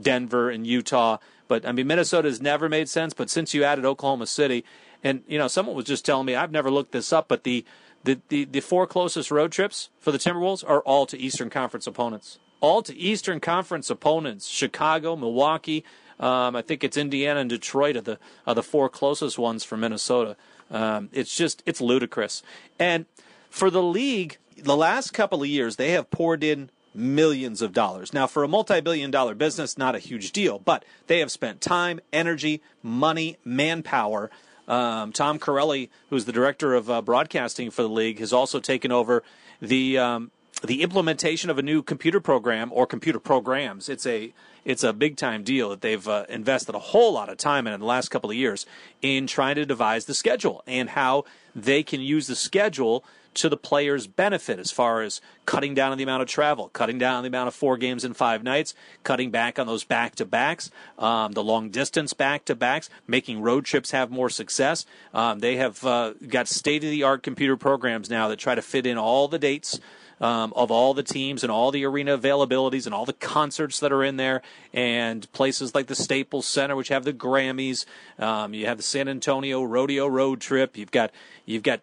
Denver 0.00 0.50
and 0.50 0.64
Utah. 0.64 1.18
But 1.48 1.66
I 1.66 1.72
mean, 1.72 1.88
Minnesota 1.88 2.28
has 2.28 2.40
never 2.40 2.68
made 2.68 2.88
sense. 2.88 3.14
But 3.14 3.30
since 3.30 3.54
you 3.54 3.64
added 3.64 3.84
Oklahoma 3.84 4.26
City, 4.26 4.64
and 5.02 5.22
you 5.26 5.36
know, 5.38 5.48
someone 5.48 5.74
was 5.74 5.86
just 5.86 6.04
telling 6.04 6.26
me 6.26 6.36
I've 6.36 6.52
never 6.52 6.70
looked 6.70 6.92
this 6.92 7.12
up, 7.12 7.26
but 7.26 7.42
the 7.42 7.64
the, 8.08 8.20
the, 8.28 8.44
the 8.46 8.60
four 8.60 8.86
closest 8.86 9.30
road 9.30 9.52
trips 9.52 9.90
for 10.00 10.12
the 10.12 10.18
Timberwolves 10.18 10.64
are 10.66 10.80
all 10.80 11.04
to 11.04 11.18
Eastern 11.18 11.50
Conference 11.50 11.86
opponents. 11.86 12.38
All 12.60 12.82
to 12.82 12.96
Eastern 12.96 13.38
Conference 13.38 13.90
opponents. 13.90 14.48
Chicago, 14.48 15.14
Milwaukee, 15.14 15.84
um, 16.18 16.56
I 16.56 16.62
think 16.62 16.82
it's 16.82 16.96
Indiana 16.96 17.40
and 17.40 17.50
Detroit 17.50 17.96
are 17.96 18.00
the 18.00 18.18
are 18.46 18.54
the 18.54 18.62
four 18.62 18.88
closest 18.88 19.38
ones 19.38 19.62
for 19.62 19.76
Minnesota. 19.76 20.36
Um, 20.70 21.10
it's 21.12 21.36
just 21.36 21.62
it's 21.66 21.82
ludicrous. 21.82 22.42
And 22.78 23.04
for 23.50 23.70
the 23.70 23.82
league, 23.82 24.38
the 24.56 24.76
last 24.76 25.12
couple 25.12 25.42
of 25.42 25.48
years 25.48 25.76
they 25.76 25.90
have 25.90 26.10
poured 26.10 26.42
in 26.42 26.70
millions 26.94 27.60
of 27.60 27.74
dollars. 27.74 28.14
Now, 28.14 28.26
for 28.26 28.42
a 28.42 28.48
multi-billion 28.48 29.10
dollar 29.10 29.34
business, 29.34 29.76
not 29.76 29.94
a 29.94 29.98
huge 29.98 30.32
deal, 30.32 30.58
but 30.58 30.84
they 31.08 31.18
have 31.18 31.30
spent 31.30 31.60
time, 31.60 32.00
energy, 32.10 32.62
money, 32.82 33.36
manpower 33.44 34.30
um, 34.68 35.12
Tom 35.12 35.38
Carelli, 35.38 35.88
who's 36.10 36.26
the 36.26 36.32
director 36.32 36.74
of 36.74 36.90
uh, 36.90 37.02
broadcasting 37.02 37.70
for 37.70 37.82
the 37.82 37.88
league, 37.88 38.20
has 38.20 38.32
also 38.32 38.60
taken 38.60 38.92
over 38.92 39.22
the 39.60 39.98
um, 39.98 40.30
the 40.62 40.82
implementation 40.82 41.50
of 41.50 41.58
a 41.58 41.62
new 41.62 41.82
computer 41.82 42.20
program 42.20 42.70
or 42.72 42.86
computer 42.86 43.20
programs. 43.20 43.88
It's 43.88 44.06
a 44.06 44.32
it's 44.68 44.84
a 44.84 44.92
big 44.92 45.16
time 45.16 45.42
deal 45.42 45.70
that 45.70 45.80
they've 45.80 46.06
uh, 46.06 46.26
invested 46.28 46.74
a 46.74 46.78
whole 46.78 47.14
lot 47.14 47.30
of 47.30 47.38
time 47.38 47.66
in 47.66 47.72
in 47.72 47.80
the 47.80 47.86
last 47.86 48.10
couple 48.10 48.28
of 48.28 48.36
years 48.36 48.66
in 49.00 49.26
trying 49.26 49.54
to 49.54 49.64
devise 49.64 50.04
the 50.04 50.12
schedule 50.12 50.62
and 50.66 50.90
how 50.90 51.24
they 51.56 51.82
can 51.82 52.02
use 52.02 52.26
the 52.26 52.36
schedule 52.36 53.02
to 53.32 53.48
the 53.48 53.56
player's 53.56 54.06
benefit 54.06 54.58
as 54.58 54.70
far 54.70 55.00
as 55.00 55.22
cutting 55.46 55.72
down 55.72 55.90
on 55.90 55.96
the 55.96 56.04
amount 56.04 56.20
of 56.20 56.28
travel, 56.28 56.68
cutting 56.70 56.98
down 56.98 57.14
on 57.14 57.22
the 57.22 57.28
amount 57.28 57.48
of 57.48 57.54
four 57.54 57.78
games 57.78 58.04
in 58.04 58.12
five 58.12 58.42
nights, 58.42 58.74
cutting 59.04 59.30
back 59.30 59.58
on 59.58 59.66
those 59.66 59.84
back 59.84 60.14
to 60.16 60.26
backs, 60.26 60.70
um, 60.98 61.32
the 61.32 61.42
long 61.42 61.70
distance 61.70 62.12
back 62.12 62.44
to 62.44 62.54
backs, 62.54 62.90
making 63.06 63.40
road 63.40 63.64
trips 63.64 63.92
have 63.92 64.10
more 64.10 64.28
success. 64.28 64.84
Um, 65.14 65.38
they 65.38 65.56
have 65.56 65.82
uh, 65.84 66.12
got 66.26 66.46
state 66.46 66.84
of 66.84 66.90
the 66.90 67.04
art 67.04 67.22
computer 67.22 67.56
programs 67.56 68.10
now 68.10 68.28
that 68.28 68.38
try 68.38 68.54
to 68.54 68.62
fit 68.62 68.86
in 68.86 68.98
all 68.98 69.28
the 69.28 69.38
dates. 69.38 69.80
Um, 70.20 70.52
of 70.56 70.70
all 70.70 70.94
the 70.94 71.02
teams 71.02 71.42
and 71.42 71.50
all 71.50 71.70
the 71.70 71.84
arena 71.84 72.16
availabilities 72.16 72.86
and 72.86 72.94
all 72.94 73.04
the 73.04 73.12
concerts 73.12 73.80
that 73.80 73.92
are 73.92 74.02
in 74.02 74.16
there, 74.16 74.42
and 74.72 75.30
places 75.32 75.74
like 75.74 75.86
the 75.86 75.94
Staples 75.94 76.46
Center, 76.46 76.76
which 76.76 76.88
have 76.88 77.04
the 77.04 77.12
Grammys. 77.12 77.84
Um, 78.18 78.54
you 78.54 78.66
have 78.66 78.76
the 78.76 78.82
San 78.82 79.08
Antonio 79.08 79.62
Rodeo 79.62 80.06
Road 80.06 80.40
Trip. 80.40 80.76
You've 80.76 80.90
got 80.90 81.10
you've 81.46 81.62
got 81.62 81.80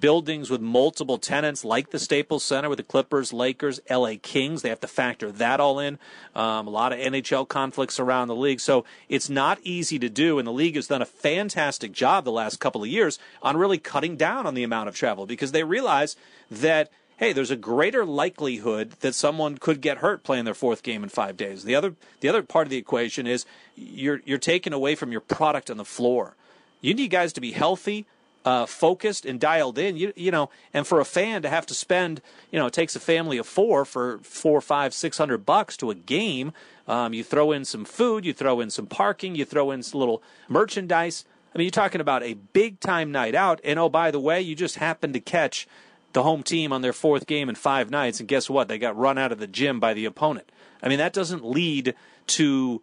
buildings 0.00 0.50
with 0.50 0.60
multiple 0.60 1.18
tenants, 1.18 1.64
like 1.64 1.90
the 1.90 1.98
Staples 1.98 2.44
Center 2.44 2.68
with 2.68 2.78
the 2.78 2.82
Clippers, 2.82 3.32
Lakers, 3.32 3.80
LA 3.88 4.14
Kings. 4.20 4.62
They 4.62 4.68
have 4.68 4.80
to 4.80 4.88
factor 4.88 5.30
that 5.32 5.60
all 5.60 5.78
in. 5.78 5.98
Um, 6.34 6.66
a 6.66 6.70
lot 6.70 6.92
of 6.92 6.98
NHL 6.98 7.48
conflicts 7.48 7.98
around 7.98 8.28
the 8.28 8.36
league, 8.36 8.60
so 8.60 8.84
it's 9.08 9.28
not 9.28 9.58
easy 9.62 9.98
to 9.98 10.08
do. 10.08 10.38
And 10.38 10.46
the 10.46 10.52
league 10.52 10.76
has 10.76 10.88
done 10.88 11.02
a 11.02 11.06
fantastic 11.06 11.92
job 11.92 12.24
the 12.24 12.32
last 12.32 12.60
couple 12.60 12.82
of 12.82 12.88
years 12.88 13.18
on 13.42 13.56
really 13.56 13.78
cutting 13.78 14.16
down 14.16 14.46
on 14.46 14.54
the 14.54 14.62
amount 14.62 14.88
of 14.88 14.94
travel 14.94 15.26
because 15.26 15.52
they 15.52 15.64
realize 15.64 16.16
that 16.50 16.90
hey, 17.18 17.32
there's 17.32 17.50
a 17.50 17.56
greater 17.56 18.04
likelihood 18.04 18.92
that 19.00 19.14
someone 19.14 19.58
could 19.58 19.80
get 19.80 19.98
hurt 19.98 20.22
playing 20.22 20.44
their 20.44 20.54
fourth 20.54 20.82
game 20.82 21.02
in 21.02 21.08
five 21.08 21.36
days. 21.36 21.64
The 21.64 21.74
other 21.74 21.94
the 22.20 22.28
other 22.28 22.42
part 22.42 22.66
of 22.66 22.70
the 22.70 22.78
equation 22.78 23.26
is 23.26 23.44
you're 23.76 24.22
you're 24.24 24.38
taking 24.38 24.72
away 24.72 24.94
from 24.94 25.12
your 25.12 25.20
product 25.20 25.70
on 25.70 25.76
the 25.76 25.84
floor. 25.84 26.34
You 26.80 26.94
need 26.94 27.08
guys 27.08 27.32
to 27.32 27.40
be 27.40 27.52
healthy, 27.52 28.06
uh, 28.44 28.66
focused, 28.66 29.26
and 29.26 29.40
dialed 29.40 29.78
in. 29.78 29.96
You 29.96 30.12
you 30.16 30.30
know, 30.30 30.48
and 30.72 30.86
for 30.86 31.00
a 31.00 31.04
fan 31.04 31.42
to 31.42 31.50
have 31.50 31.66
to 31.66 31.74
spend, 31.74 32.22
you 32.52 32.58
know, 32.58 32.66
it 32.66 32.72
takes 32.72 32.94
a 32.96 33.00
family 33.00 33.36
of 33.36 33.46
four 33.46 33.84
for 33.84 34.18
four, 34.22 34.60
five, 34.60 34.94
six 34.94 35.18
hundred 35.18 35.44
bucks 35.44 35.76
to 35.78 35.90
a 35.90 35.94
game. 35.94 36.52
Um, 36.86 37.12
you 37.12 37.22
throw 37.24 37.52
in 37.52 37.64
some 37.64 37.84
food, 37.84 38.24
you 38.24 38.32
throw 38.32 38.60
in 38.60 38.70
some 38.70 38.86
parking, 38.86 39.34
you 39.34 39.44
throw 39.44 39.72
in 39.72 39.82
some 39.82 39.98
little 39.98 40.22
merchandise. 40.48 41.24
I 41.54 41.58
mean, 41.58 41.64
you're 41.64 41.70
talking 41.70 42.00
about 42.00 42.22
a 42.22 42.34
big 42.34 42.78
time 42.78 43.10
night 43.10 43.34
out, 43.34 43.60
and 43.64 43.78
oh, 43.78 43.88
by 43.88 44.10
the 44.10 44.20
way, 44.20 44.40
you 44.40 44.54
just 44.54 44.76
happen 44.76 45.12
to 45.14 45.20
catch 45.20 45.66
the 46.12 46.22
home 46.22 46.42
team 46.42 46.72
on 46.72 46.82
their 46.82 46.92
fourth 46.92 47.26
game 47.26 47.48
in 47.48 47.54
five 47.54 47.90
nights, 47.90 48.20
and 48.20 48.28
guess 48.28 48.48
what? 48.48 48.68
They 48.68 48.78
got 48.78 48.96
run 48.96 49.18
out 49.18 49.32
of 49.32 49.38
the 49.38 49.46
gym 49.46 49.80
by 49.80 49.94
the 49.94 50.04
opponent. 50.04 50.50
I 50.82 50.88
mean, 50.88 50.98
that 50.98 51.12
doesn't 51.12 51.44
lead 51.44 51.94
to 52.28 52.82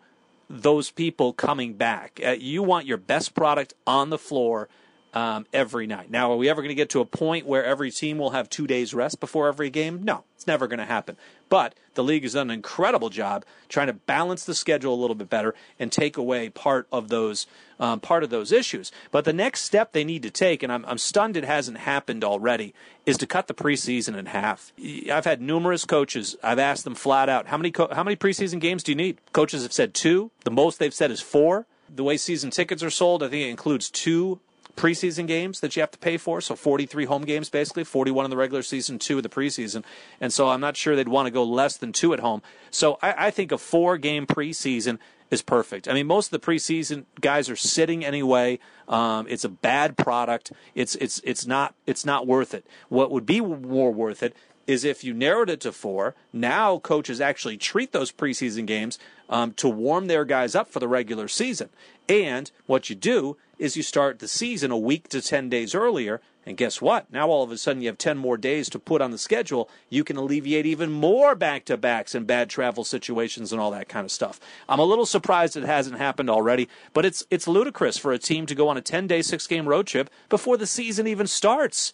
those 0.49 0.91
people 0.91 1.33
coming 1.33 1.73
back. 1.73 2.19
Uh, 2.23 2.31
you 2.31 2.61
want 2.61 2.85
your 2.85 2.97
best 2.97 3.33
product 3.33 3.73
on 3.87 4.09
the 4.09 4.17
floor 4.17 4.69
um, 5.15 5.47
every 5.53 5.87
night. 5.87 6.11
Now, 6.11 6.31
are 6.33 6.35
we 6.35 6.49
ever 6.49 6.61
going 6.61 6.69
to 6.69 6.75
get 6.75 6.89
to 6.89 6.99
a 6.99 7.05
point 7.05 7.45
where 7.45 7.63
every 7.63 7.89
team 7.89 8.17
will 8.17 8.31
have 8.31 8.49
two 8.49 8.67
days 8.67 8.93
rest 8.93 9.21
before 9.21 9.47
every 9.47 9.69
game? 9.69 10.03
No, 10.03 10.25
it's 10.35 10.45
never 10.45 10.67
going 10.67 10.79
to 10.79 10.85
happen. 10.85 11.15
But 11.47 11.73
the 11.93 12.03
league 12.03 12.23
has 12.23 12.33
done 12.33 12.49
an 12.49 12.55
incredible 12.55 13.09
job 13.09 13.45
trying 13.69 13.87
to 13.87 13.93
balance 13.93 14.43
the 14.43 14.53
schedule 14.53 14.93
a 14.93 14.99
little 14.99 15.15
bit 15.15 15.29
better 15.29 15.55
and 15.79 15.91
take 15.91 16.17
away 16.17 16.49
part 16.49 16.87
of 16.91 17.07
those 17.07 17.47
um, 17.77 17.99
part 17.99 18.23
of 18.23 18.29
those 18.29 18.51
issues. 18.51 18.91
But 19.11 19.25
the 19.25 19.33
next 19.33 19.61
step 19.61 19.91
they 19.91 20.05
need 20.05 20.23
to 20.23 20.29
take, 20.29 20.63
and 20.63 20.71
I'm, 20.71 20.85
I'm 20.85 20.97
stunned 20.97 21.35
it 21.35 21.43
hasn't 21.43 21.79
happened 21.79 22.23
already, 22.23 22.73
is 23.05 23.17
to 23.17 23.27
cut 23.27 23.47
the 23.47 23.53
preseason 23.53 24.17
in 24.17 24.27
half. 24.27 24.71
I've 25.11 25.25
had 25.25 25.41
numerous 25.41 25.83
coaches. 25.83 26.37
I've 26.41 26.59
asked 26.59 26.85
them 26.85 26.95
flat 26.95 27.27
out, 27.27 27.47
how 27.47 27.57
many 27.57 27.71
co- 27.71 27.93
how 27.93 28.03
many 28.03 28.15
preseason 28.15 28.59
games 28.59 28.83
do 28.83 28.91
you 28.91 28.95
need? 28.95 29.17
Coaches 29.33 29.63
have 29.63 29.73
said 29.73 29.93
two. 29.93 30.31
The 30.43 30.51
most 30.51 30.79
they've 30.79 30.93
said 30.93 31.11
is 31.11 31.21
four. 31.21 31.65
The 31.93 32.03
way 32.03 32.17
season 32.17 32.49
tickets 32.49 32.81
are 32.81 32.89
sold, 32.89 33.21
I 33.21 33.27
think 33.27 33.45
it 33.45 33.49
includes 33.49 33.89
two 33.89 34.39
preseason 34.75 35.27
games 35.27 35.59
that 35.59 35.75
you 35.75 35.81
have 35.81 35.91
to 35.91 35.97
pay 35.97 36.17
for. 36.17 36.41
So 36.41 36.55
43 36.55 37.05
home 37.05 37.23
games, 37.23 37.49
basically 37.49 37.83
41 37.83 38.25
in 38.25 38.31
the 38.31 38.37
regular 38.37 38.63
season, 38.63 38.99
two 38.99 39.17
in 39.17 39.23
the 39.23 39.29
preseason. 39.29 39.83
And 40.19 40.33
so 40.33 40.49
I'm 40.49 40.61
not 40.61 40.77
sure 40.77 40.95
they'd 40.95 41.07
want 41.07 41.27
to 41.27 41.31
go 41.31 41.43
less 41.43 41.77
than 41.77 41.91
two 41.91 42.13
at 42.13 42.19
home. 42.19 42.41
So 42.71 42.97
I, 43.01 43.27
I 43.27 43.31
think 43.31 43.51
a 43.51 43.57
four 43.57 43.97
game 43.97 44.25
preseason 44.25 44.99
is 45.31 45.41
perfect. 45.41 45.87
I 45.87 45.93
mean, 45.93 46.07
most 46.07 46.31
of 46.31 46.39
the 46.39 46.45
preseason 46.45 47.05
guys 47.19 47.49
are 47.49 47.55
sitting 47.55 48.05
anyway. 48.05 48.59
Um, 48.87 49.25
it's 49.29 49.43
a 49.43 49.49
bad 49.49 49.97
product. 49.97 50.51
It's 50.75 50.95
it's 50.95 51.19
it's 51.23 51.47
not 51.47 51.73
it's 51.85 52.05
not 52.05 52.27
worth 52.27 52.53
it. 52.53 52.65
What 52.89 53.11
would 53.11 53.25
be 53.25 53.41
more 53.41 53.91
worth 53.91 54.21
it 54.21 54.35
is 54.67 54.83
if 54.83 55.03
you 55.03 55.13
narrowed 55.13 55.49
it 55.49 55.61
to 55.61 55.71
four. 55.71 56.15
Now 56.33 56.79
coaches 56.79 57.21
actually 57.21 57.57
treat 57.57 57.91
those 57.91 58.11
preseason 58.11 58.65
games 58.65 58.99
um, 59.29 59.53
to 59.53 59.69
warm 59.69 60.07
their 60.07 60.25
guys 60.25 60.55
up 60.55 60.69
for 60.69 60.79
the 60.79 60.87
regular 60.87 61.27
season. 61.27 61.69
And 62.07 62.51
what 62.65 62.89
you 62.89 62.95
do 62.95 63.37
is 63.57 63.77
you 63.77 63.83
start 63.83 64.19
the 64.19 64.27
season 64.27 64.71
a 64.71 64.77
week 64.77 65.07
to 65.09 65.21
10 65.21 65.49
days 65.49 65.73
earlier. 65.75 66.21
And 66.45 66.57
guess 66.57 66.79
what? 66.81 67.11
Now 67.11 67.29
all 67.29 67.43
of 67.43 67.51
a 67.51 67.57
sudden 67.57 67.81
you 67.81 67.87
have 67.87 67.97
10 67.97 68.17
more 68.17 68.37
days 68.37 68.69
to 68.69 68.79
put 68.79 69.01
on 69.01 69.11
the 69.11 69.17
schedule. 69.17 69.69
You 69.89 70.03
can 70.03 70.17
alleviate 70.17 70.65
even 70.65 70.91
more 70.91 71.33
back 71.33 71.65
to 71.65 71.77
backs 71.77 72.13
and 72.13 72.27
bad 72.27 72.49
travel 72.49 72.83
situations 72.83 73.51
and 73.51 73.59
all 73.59 73.71
that 73.71 73.89
kind 73.89 74.05
of 74.05 74.11
stuff. 74.11 74.39
I'm 74.69 74.79
a 74.79 74.85
little 74.85 75.07
surprised 75.07 75.57
it 75.57 75.63
hasn't 75.63 75.97
happened 75.97 76.29
already, 76.29 76.69
but 76.93 77.05
it's, 77.05 77.25
it's 77.31 77.47
ludicrous 77.47 77.97
for 77.97 78.11
a 78.11 78.19
team 78.19 78.45
to 78.45 78.55
go 78.55 78.67
on 78.67 78.77
a 78.77 78.81
10 78.81 79.07
day, 79.07 79.21
six 79.21 79.47
game 79.47 79.67
road 79.67 79.87
trip 79.87 80.09
before 80.29 80.57
the 80.57 80.67
season 80.67 81.07
even 81.07 81.27
starts. 81.27 81.93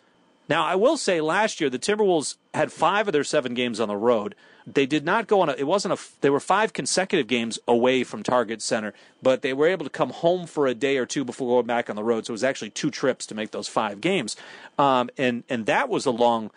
Now, 0.50 0.66
I 0.66 0.76
will 0.76 0.98
say 0.98 1.22
last 1.22 1.62
year 1.62 1.70
the 1.70 1.80
Timberwolves 1.80 2.36
had 2.54 2.74
five 2.74 3.08
of 3.08 3.14
their 3.14 3.24
seven 3.24 3.54
games 3.54 3.80
on 3.80 3.88
the 3.88 3.96
road. 3.96 4.36
They 4.66 4.86
did 4.86 5.06
not 5.06 5.28
go 5.28 5.42
on 5.42 5.50
a, 5.50 5.54
it 5.54 5.66
wasn't 5.66 5.94
a, 5.94 6.04
they 6.22 6.30
were 6.30 6.40
five 6.40 6.74
consecutive 6.74 7.28
games 7.28 7.60
away 7.68 8.04
from 8.04 8.24
Target 8.24 8.62
Center, 8.62 8.94
but 9.22 9.42
they 9.42 9.54
were 9.54 9.68
able 9.68 9.86
to 9.86 9.90
come 9.90 10.10
home 10.10 10.48
for 10.48 10.68
a 10.68 10.74
day 10.74 10.98
or 10.98 11.06
two 11.06 11.24
before 11.24 11.48
going 11.48 11.68
back 11.68 11.90
on 11.90 11.96
the 11.96 12.04
road. 12.04 12.26
So 12.26 12.32
it 12.32 12.34
was 12.34 12.44
actually 12.44 12.70
two 12.72 12.92
trips 12.92 13.26
to 13.28 13.36
make 13.36 13.52
those 13.52 13.68
five 13.68 14.02
games. 14.02 14.36
Um, 14.78 15.10
and, 15.18 15.44
and 15.50 15.66
that 15.66 15.90
was 15.90 16.06
a 16.06 16.12
long, 16.12 16.52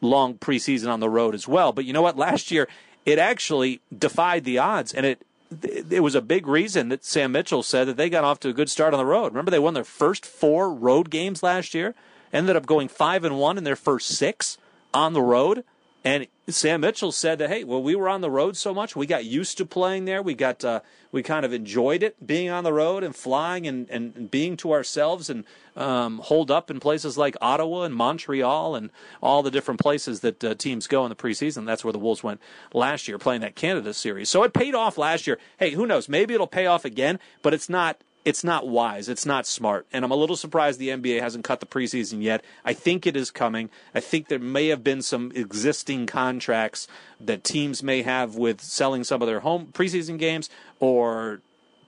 long 0.00 0.34
preseason 0.34 0.92
on 0.92 1.00
the 1.00 1.08
road 1.08 1.34
as 1.34 1.48
well. 1.48 1.72
But 1.72 1.84
you 1.84 1.92
know 1.92 2.02
what? 2.02 2.16
Last 2.16 2.50
year, 2.50 2.68
it 3.04 3.18
actually 3.18 3.80
defied 3.96 4.44
the 4.44 4.58
odds 4.58 4.92
and 4.92 5.06
it, 5.06 5.22
it 5.62 6.00
was 6.02 6.16
a 6.16 6.20
big 6.20 6.48
reason 6.48 6.88
that 6.88 7.04
Sam 7.04 7.30
Mitchell 7.30 7.62
said 7.62 7.86
that 7.86 7.96
they 7.96 8.10
got 8.10 8.24
off 8.24 8.40
to 8.40 8.48
a 8.48 8.52
good 8.52 8.68
start 8.68 8.92
on 8.92 8.98
the 8.98 9.06
road. 9.06 9.26
Remember, 9.32 9.52
they 9.52 9.60
won 9.60 9.74
their 9.74 9.84
first 9.84 10.26
four 10.26 10.72
road 10.72 11.08
games 11.08 11.42
last 11.42 11.72
year 11.72 11.94
ended 12.32 12.56
up 12.56 12.66
going 12.66 12.88
five 12.88 13.24
and 13.24 13.38
one 13.38 13.58
in 13.58 13.64
their 13.64 13.76
first 13.76 14.08
six 14.08 14.58
on 14.92 15.12
the 15.12 15.22
road. 15.22 15.64
And 16.04 16.26
Sam 16.48 16.82
Mitchell 16.82 17.10
said 17.10 17.38
that, 17.38 17.50
hey, 17.50 17.64
well, 17.64 17.82
we 17.82 17.96
were 17.96 18.08
on 18.08 18.20
the 18.20 18.30
road 18.30 18.56
so 18.56 18.72
much, 18.72 18.94
we 18.94 19.04
got 19.04 19.24
used 19.24 19.58
to 19.58 19.66
playing 19.66 20.04
there. 20.04 20.22
We 20.22 20.34
got, 20.34 20.64
uh, 20.64 20.80
we 21.10 21.24
kind 21.24 21.44
of 21.44 21.52
enjoyed 21.52 22.04
it 22.04 22.24
being 22.24 22.50
on 22.50 22.62
the 22.62 22.72
road 22.72 23.02
and 23.02 23.16
flying 23.16 23.66
and, 23.66 23.90
and, 23.90 24.30
being 24.30 24.56
to 24.58 24.72
ourselves 24.72 25.28
and 25.28 25.44
um, 25.74 26.18
hold 26.18 26.50
up 26.50 26.70
in 26.70 26.78
places 26.78 27.18
like 27.18 27.36
Ottawa 27.40 27.82
and 27.82 27.94
Montreal 27.94 28.76
and 28.76 28.90
all 29.20 29.42
the 29.42 29.50
different 29.50 29.80
places 29.80 30.20
that 30.20 30.44
uh, 30.44 30.54
teams 30.54 30.86
go 30.86 31.04
in 31.04 31.08
the 31.08 31.16
preseason. 31.16 31.66
That's 31.66 31.84
where 31.84 31.92
the 31.92 31.98
Wolves 31.98 32.22
went 32.22 32.40
last 32.72 33.08
year 33.08 33.18
playing 33.18 33.40
that 33.40 33.56
Canada 33.56 33.92
series. 33.92 34.30
So 34.30 34.44
it 34.44 34.52
paid 34.52 34.74
off 34.76 34.96
last 34.96 35.26
year. 35.26 35.38
Hey, 35.58 35.70
who 35.70 35.84
knows? 35.84 36.08
Maybe 36.08 36.34
it'll 36.34 36.46
pay 36.46 36.66
off 36.66 36.84
again, 36.84 37.18
but 37.42 37.54
it's 37.54 37.68
not 37.68 38.00
it's 38.26 38.42
not 38.42 38.66
wise. 38.66 39.08
It's 39.08 39.24
not 39.24 39.46
smart. 39.46 39.86
And 39.92 40.04
I'm 40.04 40.10
a 40.10 40.16
little 40.16 40.34
surprised 40.34 40.80
the 40.80 40.88
NBA 40.88 41.20
hasn't 41.20 41.44
cut 41.44 41.60
the 41.60 41.66
preseason 41.66 42.20
yet. 42.20 42.44
I 42.64 42.72
think 42.72 43.06
it 43.06 43.16
is 43.16 43.30
coming. 43.30 43.70
I 43.94 44.00
think 44.00 44.26
there 44.26 44.40
may 44.40 44.66
have 44.66 44.82
been 44.82 45.00
some 45.00 45.30
existing 45.36 46.06
contracts 46.06 46.88
that 47.20 47.44
teams 47.44 47.84
may 47.84 48.02
have 48.02 48.34
with 48.34 48.60
selling 48.60 49.04
some 49.04 49.22
of 49.22 49.28
their 49.28 49.40
home 49.40 49.68
preseason 49.72 50.18
games 50.18 50.50
or 50.80 51.40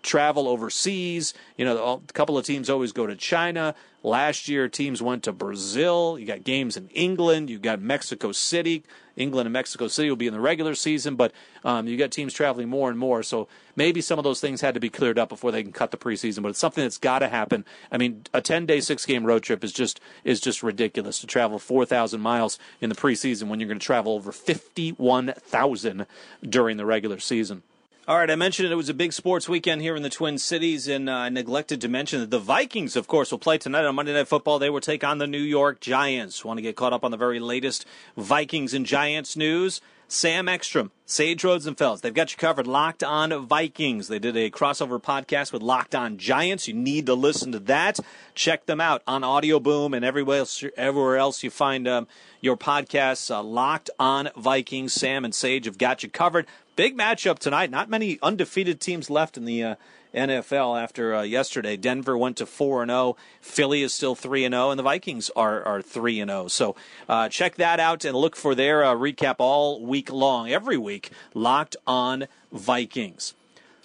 travel 0.02 0.48
overseas. 0.48 1.34
You 1.56 1.64
know, 1.64 2.02
a 2.08 2.12
couple 2.12 2.38
of 2.38 2.44
teams 2.44 2.70
always 2.70 2.92
go 2.92 3.06
to 3.06 3.16
China. 3.16 3.74
Last 4.02 4.48
year, 4.48 4.68
teams 4.68 5.02
went 5.02 5.24
to 5.24 5.32
Brazil. 5.32 6.18
You 6.18 6.26
got 6.26 6.44
games 6.44 6.76
in 6.76 6.88
England. 6.90 7.50
You 7.50 7.58
got 7.58 7.80
Mexico 7.80 8.32
City. 8.32 8.84
England 9.16 9.46
and 9.46 9.52
Mexico 9.52 9.88
City 9.88 10.08
will 10.08 10.16
be 10.16 10.28
in 10.28 10.32
the 10.32 10.40
regular 10.40 10.74
season, 10.76 11.16
but 11.16 11.32
um, 11.64 11.88
you 11.88 11.96
got 11.96 12.12
teams 12.12 12.32
traveling 12.32 12.68
more 12.68 12.88
and 12.88 12.96
more. 12.96 13.24
So 13.24 13.48
maybe 13.74 14.00
some 14.00 14.18
of 14.18 14.22
those 14.22 14.40
things 14.40 14.60
had 14.60 14.74
to 14.74 14.80
be 14.80 14.88
cleared 14.88 15.18
up 15.18 15.28
before 15.28 15.50
they 15.50 15.62
can 15.62 15.72
cut 15.72 15.90
the 15.90 15.96
preseason. 15.96 16.42
But 16.42 16.50
it's 16.50 16.58
something 16.60 16.84
that's 16.84 16.98
got 16.98 17.18
to 17.18 17.28
happen. 17.28 17.64
I 17.90 17.98
mean, 17.98 18.22
a 18.32 18.40
ten 18.40 18.64
day, 18.64 18.80
six 18.80 19.04
game 19.04 19.24
road 19.24 19.42
trip 19.42 19.64
is 19.64 19.72
just 19.72 20.00
is 20.22 20.40
just 20.40 20.62
ridiculous 20.62 21.18
to 21.18 21.26
travel 21.26 21.58
four 21.58 21.84
thousand 21.84 22.20
miles 22.20 22.58
in 22.80 22.88
the 22.88 22.96
preseason 22.96 23.48
when 23.48 23.58
you're 23.58 23.68
going 23.68 23.80
to 23.80 23.84
travel 23.84 24.12
over 24.12 24.30
fifty 24.30 24.90
one 24.90 25.34
thousand 25.36 26.06
during 26.48 26.76
the 26.76 26.86
regular 26.86 27.18
season. 27.18 27.64
All 28.08 28.16
right, 28.16 28.30
I 28.30 28.36
mentioned 28.36 28.72
it, 28.72 28.74
was 28.74 28.88
a 28.88 28.94
big 28.94 29.12
sports 29.12 29.50
weekend 29.50 29.82
here 29.82 29.94
in 29.94 30.02
the 30.02 30.08
Twin 30.08 30.38
Cities, 30.38 30.88
and 30.88 31.10
uh, 31.10 31.12
I 31.12 31.28
neglected 31.28 31.82
to 31.82 31.88
mention 31.88 32.20
that 32.20 32.30
the 32.30 32.38
Vikings, 32.38 32.96
of 32.96 33.06
course, 33.06 33.30
will 33.30 33.38
play 33.38 33.58
tonight 33.58 33.84
on 33.84 33.96
Monday 33.96 34.14
Night 34.14 34.28
Football. 34.28 34.58
They 34.58 34.70
will 34.70 34.80
take 34.80 35.04
on 35.04 35.18
the 35.18 35.26
New 35.26 35.36
York 35.36 35.78
Giants. 35.80 36.42
Want 36.42 36.56
to 36.56 36.62
get 36.62 36.74
caught 36.74 36.94
up 36.94 37.04
on 37.04 37.10
the 37.10 37.18
very 37.18 37.38
latest 37.38 37.84
Vikings 38.16 38.72
and 38.72 38.86
Giants 38.86 39.36
news? 39.36 39.82
Sam 40.10 40.48
Ekstrom, 40.48 40.90
Sage 41.04 41.42
Rosenfels, 41.42 42.00
they've 42.00 42.14
got 42.14 42.32
you 42.32 42.38
covered. 42.38 42.66
Locked 42.66 43.04
on 43.04 43.46
Vikings. 43.46 44.08
They 44.08 44.18
did 44.18 44.38
a 44.38 44.50
crossover 44.50 44.98
podcast 45.02 45.52
with 45.52 45.60
Locked 45.60 45.94
on 45.94 46.16
Giants. 46.16 46.66
You 46.66 46.72
need 46.72 47.04
to 47.04 47.14
listen 47.14 47.52
to 47.52 47.58
that. 47.58 48.00
Check 48.34 48.64
them 48.64 48.80
out 48.80 49.02
on 49.06 49.22
Audio 49.22 49.60
Boom 49.60 49.92
and 49.92 50.06
everywhere 50.06 50.38
else, 50.38 50.64
everywhere 50.78 51.18
else 51.18 51.42
you 51.42 51.50
find 51.50 51.86
um, 51.86 52.08
your 52.40 52.56
podcasts. 52.56 53.30
Uh, 53.30 53.42
Locked 53.42 53.90
on 53.98 54.30
Vikings. 54.34 54.94
Sam 54.94 55.26
and 55.26 55.34
Sage 55.34 55.66
have 55.66 55.76
got 55.76 56.02
you 56.02 56.08
covered. 56.08 56.46
Big 56.78 56.96
matchup 56.96 57.40
tonight. 57.40 57.72
Not 57.72 57.90
many 57.90 58.20
undefeated 58.22 58.78
teams 58.78 59.10
left 59.10 59.36
in 59.36 59.46
the 59.46 59.64
uh, 59.64 59.74
NFL 60.14 60.80
after 60.80 61.12
uh, 61.12 61.22
yesterday. 61.22 61.76
Denver 61.76 62.16
went 62.16 62.36
to 62.36 62.46
four 62.46 62.82
and 62.82 62.88
zero. 62.88 63.00
Oh. 63.00 63.16
Philly 63.40 63.82
is 63.82 63.92
still 63.92 64.14
three 64.14 64.44
and 64.44 64.52
zero, 64.52 64.66
oh, 64.66 64.70
and 64.70 64.78
the 64.78 64.84
Vikings 64.84 65.28
are 65.34 65.60
are 65.64 65.82
three 65.82 66.20
and 66.20 66.30
zero. 66.30 66.44
Oh. 66.44 66.46
So 66.46 66.76
uh, 67.08 67.28
check 67.30 67.56
that 67.56 67.80
out 67.80 68.04
and 68.04 68.16
look 68.16 68.36
for 68.36 68.54
their 68.54 68.84
uh, 68.84 68.94
recap 68.94 69.34
all 69.40 69.84
week 69.84 70.12
long, 70.12 70.52
every 70.52 70.76
week. 70.76 71.10
Locked 71.34 71.74
on 71.84 72.28
Vikings. 72.52 73.34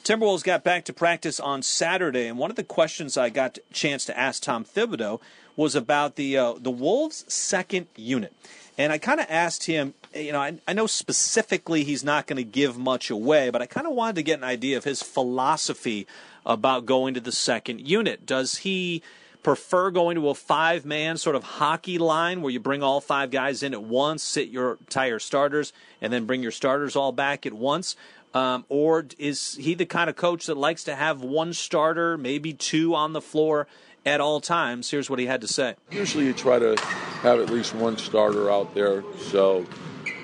Timberwolves 0.03 0.43
got 0.43 0.63
back 0.63 0.85
to 0.85 0.93
practice 0.93 1.39
on 1.39 1.63
Saturday, 1.63 2.27
and 2.27 2.37
one 2.37 2.51
of 2.51 2.57
the 2.57 2.63
questions 2.63 3.17
I 3.17 3.29
got 3.31 3.57
a 3.57 3.73
chance 3.73 4.05
to 4.05 4.15
ask 4.15 4.43
Tom 4.43 4.63
Thibodeau 4.63 5.19
was 5.55 5.73
about 5.73 6.15
the 6.15 6.37
uh, 6.37 6.53
the 6.59 6.69
Wolves' 6.69 7.25
second 7.27 7.87
unit, 7.95 8.35
and 8.77 8.93
I 8.93 8.99
kind 8.99 9.19
of 9.19 9.25
asked 9.31 9.65
him 9.65 9.95
you 10.15 10.31
know, 10.31 10.39
I, 10.39 10.57
I 10.67 10.73
know 10.73 10.87
specifically 10.87 11.83
he's 11.83 12.03
not 12.03 12.27
going 12.27 12.37
to 12.37 12.43
give 12.43 12.77
much 12.77 13.09
away, 13.09 13.49
but 13.49 13.61
I 13.61 13.65
kind 13.65 13.87
of 13.87 13.93
wanted 13.93 14.15
to 14.15 14.23
get 14.23 14.37
an 14.37 14.43
idea 14.43 14.77
of 14.77 14.83
his 14.83 15.01
philosophy 15.01 16.07
about 16.45 16.85
going 16.85 17.13
to 17.13 17.19
the 17.19 17.31
second 17.31 17.87
unit. 17.87 18.25
Does 18.25 18.57
he 18.57 19.01
prefer 19.43 19.91
going 19.91 20.15
to 20.15 20.29
a 20.29 20.33
five 20.33 20.85
man 20.85 21.17
sort 21.17 21.35
of 21.35 21.43
hockey 21.43 21.97
line 21.97 22.41
where 22.41 22.51
you 22.51 22.59
bring 22.59 22.81
all 22.81 23.01
five 23.01 23.29
guys 23.29 23.61
in 23.61 23.73
at 23.73 23.83
once, 23.83 24.23
sit 24.23 24.49
your 24.49 24.77
tire 24.89 25.19
starters, 25.19 25.73
and 26.01 26.11
then 26.11 26.25
bring 26.25 26.41
your 26.41 26.51
starters 26.51 26.95
all 26.95 27.11
back 27.11 27.45
at 27.45 27.53
once? 27.53 27.95
Um, 28.33 28.65
or 28.67 29.05
is 29.19 29.55
he 29.55 29.75
the 29.75 29.85
kind 29.85 30.09
of 30.09 30.15
coach 30.15 30.47
that 30.47 30.57
likes 30.57 30.83
to 30.85 30.95
have 30.95 31.21
one 31.21 31.53
starter, 31.53 32.17
maybe 32.17 32.53
two 32.53 32.95
on 32.95 33.13
the 33.13 33.21
floor 33.21 33.67
at 34.05 34.21
all 34.21 34.41
times? 34.41 34.89
Here's 34.89 35.09
what 35.09 35.19
he 35.19 35.27
had 35.27 35.41
to 35.41 35.47
say. 35.47 35.75
Usually 35.91 36.25
you 36.25 36.33
try 36.33 36.57
to 36.57 36.75
have 37.21 37.39
at 37.39 37.49
least 37.51 37.75
one 37.75 37.97
starter 37.97 38.49
out 38.49 38.73
there, 38.73 39.03
so 39.19 39.65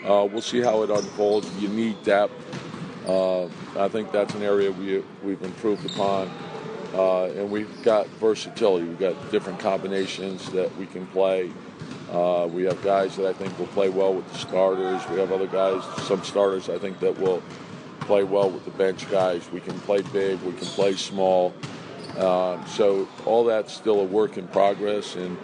uh, 0.05 0.27
we'll 0.31 0.41
see 0.41 0.61
how 0.61 0.83
it 0.83 0.89
unfolds. 0.89 1.49
You 1.59 1.67
need 1.69 2.01
depth. 2.03 2.33
Uh, 3.07 3.45
I 3.77 3.87
think 3.87 4.11
that's 4.11 4.33
an 4.35 4.43
area 4.43 4.71
we, 4.71 5.03
we've 5.23 5.41
improved 5.41 5.85
upon. 5.85 6.31
Uh, 6.93 7.25
and 7.25 7.51
we've 7.51 7.83
got 7.83 8.07
versatility. 8.07 8.85
We've 8.85 8.99
got 8.99 9.31
different 9.31 9.59
combinations 9.59 10.49
that 10.51 10.75
we 10.77 10.85
can 10.85 11.05
play. 11.07 11.51
Uh, 12.11 12.47
we 12.51 12.63
have 12.63 12.81
guys 12.81 13.15
that 13.17 13.27
I 13.27 13.33
think 13.33 13.57
will 13.59 13.67
play 13.67 13.89
well 13.89 14.13
with 14.13 14.31
the 14.31 14.39
starters. 14.39 15.07
We 15.09 15.19
have 15.19 15.31
other 15.31 15.47
guys, 15.47 15.83
some 16.07 16.23
starters 16.23 16.67
I 16.67 16.79
think 16.79 16.99
that 17.01 17.19
will 17.19 17.43
play 18.01 18.23
well 18.23 18.49
with 18.49 18.65
the 18.65 18.71
bench 18.71 19.09
guys. 19.11 19.51
We 19.51 19.59
can 19.59 19.79
play 19.81 20.01
big, 20.01 20.41
we 20.41 20.53
can 20.53 20.65
play 20.65 20.95
small. 20.95 21.53
Uh, 22.17 22.63
so 22.65 23.07
all 23.25 23.43
that's 23.43 23.71
still 23.71 23.99
a 23.99 24.03
work 24.03 24.37
in 24.37 24.47
progress, 24.47 25.15
and 25.15 25.37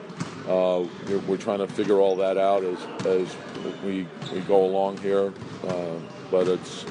uh, 0.48 0.84
we're, 1.08 1.20
we're, 1.20 1.38
trying 1.38 1.60
to 1.60 1.68
figure 1.68 2.00
all 2.00 2.16
that 2.16 2.38
out 2.38 2.64
as, 2.64 2.80
as 3.06 3.36
we, 3.84 4.08
we 4.34 4.40
go 4.42 4.66
along 4.66 4.98
here. 4.98 5.34
Uh, 5.68 6.00
but 6.32 6.48
it's 6.48 6.86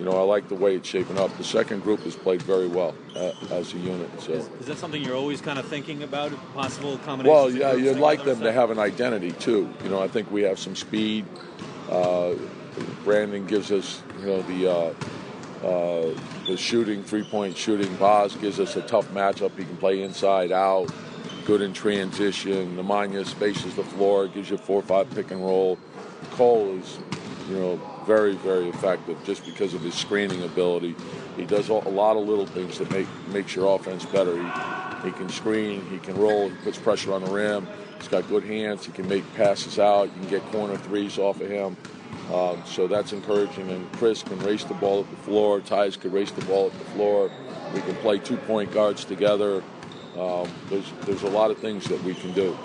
you 0.00 0.06
know, 0.06 0.12
I 0.12 0.22
like 0.22 0.48
the 0.48 0.54
way 0.54 0.76
it's 0.76 0.88
shaping 0.88 1.18
up. 1.18 1.36
The 1.36 1.44
second 1.44 1.82
group 1.82 2.00
has 2.00 2.16
played 2.16 2.40
very 2.40 2.66
well 2.66 2.94
uh, 3.14 3.32
as 3.50 3.74
a 3.74 3.76
unit. 3.76 4.08
So, 4.18 4.32
is, 4.32 4.48
is, 4.58 4.66
that 4.66 4.78
something 4.78 5.02
you're 5.02 5.14
always 5.14 5.42
kind 5.42 5.58
of 5.58 5.66
thinking 5.66 6.02
about? 6.02 6.32
Possible 6.54 6.96
combinations. 7.04 7.28
Well, 7.28 7.50
yeah, 7.50 7.74
you'd 7.74 7.98
like 7.98 8.24
them 8.24 8.40
to 8.40 8.50
have 8.50 8.70
an 8.70 8.78
identity 8.78 9.32
too. 9.32 9.68
You 9.84 9.90
know, 9.90 10.02
I 10.02 10.08
think 10.08 10.30
we 10.30 10.40
have 10.44 10.58
some 10.58 10.74
speed. 10.74 11.26
Uh, 11.90 12.34
Brandon 13.04 13.46
gives 13.46 13.70
us, 13.70 14.02
you 14.20 14.26
know, 14.26 14.42
the 14.42 14.70
uh, 14.70 15.66
uh 15.66 16.14
the 16.46 16.56
shooting, 16.56 17.04
three 17.04 17.24
point 17.24 17.54
shooting. 17.54 17.94
Boz 17.96 18.34
gives 18.36 18.58
us 18.58 18.76
a 18.76 18.82
tough 18.82 19.06
matchup. 19.10 19.50
He 19.58 19.66
can 19.66 19.76
play 19.76 20.02
inside 20.02 20.50
out, 20.50 20.90
good 21.44 21.60
in 21.60 21.74
transition. 21.74 22.74
Nemanja 22.74 23.26
spaces 23.26 23.76
the 23.76 23.84
floor, 23.84 24.28
gives 24.28 24.48
you 24.48 24.56
four 24.56 24.78
or 24.78 24.82
five 24.82 25.10
pick 25.10 25.30
and 25.30 25.44
roll. 25.44 25.78
Cole 26.32 26.78
is, 26.78 26.98
you 27.48 27.56
know, 27.56 27.80
very, 28.06 28.34
very 28.34 28.68
effective 28.68 29.18
just 29.24 29.44
because 29.44 29.74
of 29.74 29.82
his 29.82 29.94
screening 29.94 30.42
ability. 30.42 30.94
He 31.36 31.44
does 31.44 31.68
a 31.68 31.74
lot 31.74 32.16
of 32.16 32.26
little 32.26 32.46
things 32.46 32.78
that 32.78 32.90
make 32.90 33.06
makes 33.28 33.54
your 33.54 33.74
offense 33.74 34.04
better. 34.04 34.36
He, 34.36 35.08
he 35.08 35.12
can 35.12 35.28
screen, 35.28 35.84
he 35.86 35.98
can 35.98 36.16
roll, 36.16 36.48
he 36.48 36.56
puts 36.56 36.78
pressure 36.78 37.12
on 37.12 37.24
the 37.24 37.30
rim. 37.30 37.66
He's 37.98 38.08
got 38.08 38.26
good 38.28 38.44
hands. 38.44 38.86
He 38.86 38.92
can 38.92 39.06
make 39.08 39.24
passes 39.34 39.78
out. 39.78 40.04
You 40.04 40.20
can 40.20 40.28
get 40.28 40.42
corner 40.52 40.76
threes 40.78 41.18
off 41.18 41.40
of 41.40 41.50
him. 41.50 41.76
Um, 42.32 42.62
so 42.64 42.86
that's 42.86 43.12
encouraging. 43.12 43.70
And 43.70 43.90
Chris 43.92 44.22
can 44.22 44.38
race 44.40 44.64
the 44.64 44.74
ball 44.74 45.00
at 45.00 45.10
the 45.10 45.16
floor. 45.16 45.60
Tyus 45.60 46.00
can 46.00 46.10
race 46.10 46.30
the 46.30 46.44
ball 46.46 46.68
at 46.68 46.78
the 46.78 46.84
floor. 46.86 47.30
We 47.74 47.80
can 47.82 47.94
play 47.96 48.18
two 48.18 48.38
point 48.38 48.72
guards 48.72 49.04
together. 49.04 49.62
Um, 50.18 50.48
there's 50.68 50.90
there's 51.02 51.22
a 51.22 51.28
lot 51.28 51.50
of 51.50 51.58
things 51.58 51.84
that 51.84 52.02
we 52.02 52.14
can 52.14 52.32
do. 52.32 52.56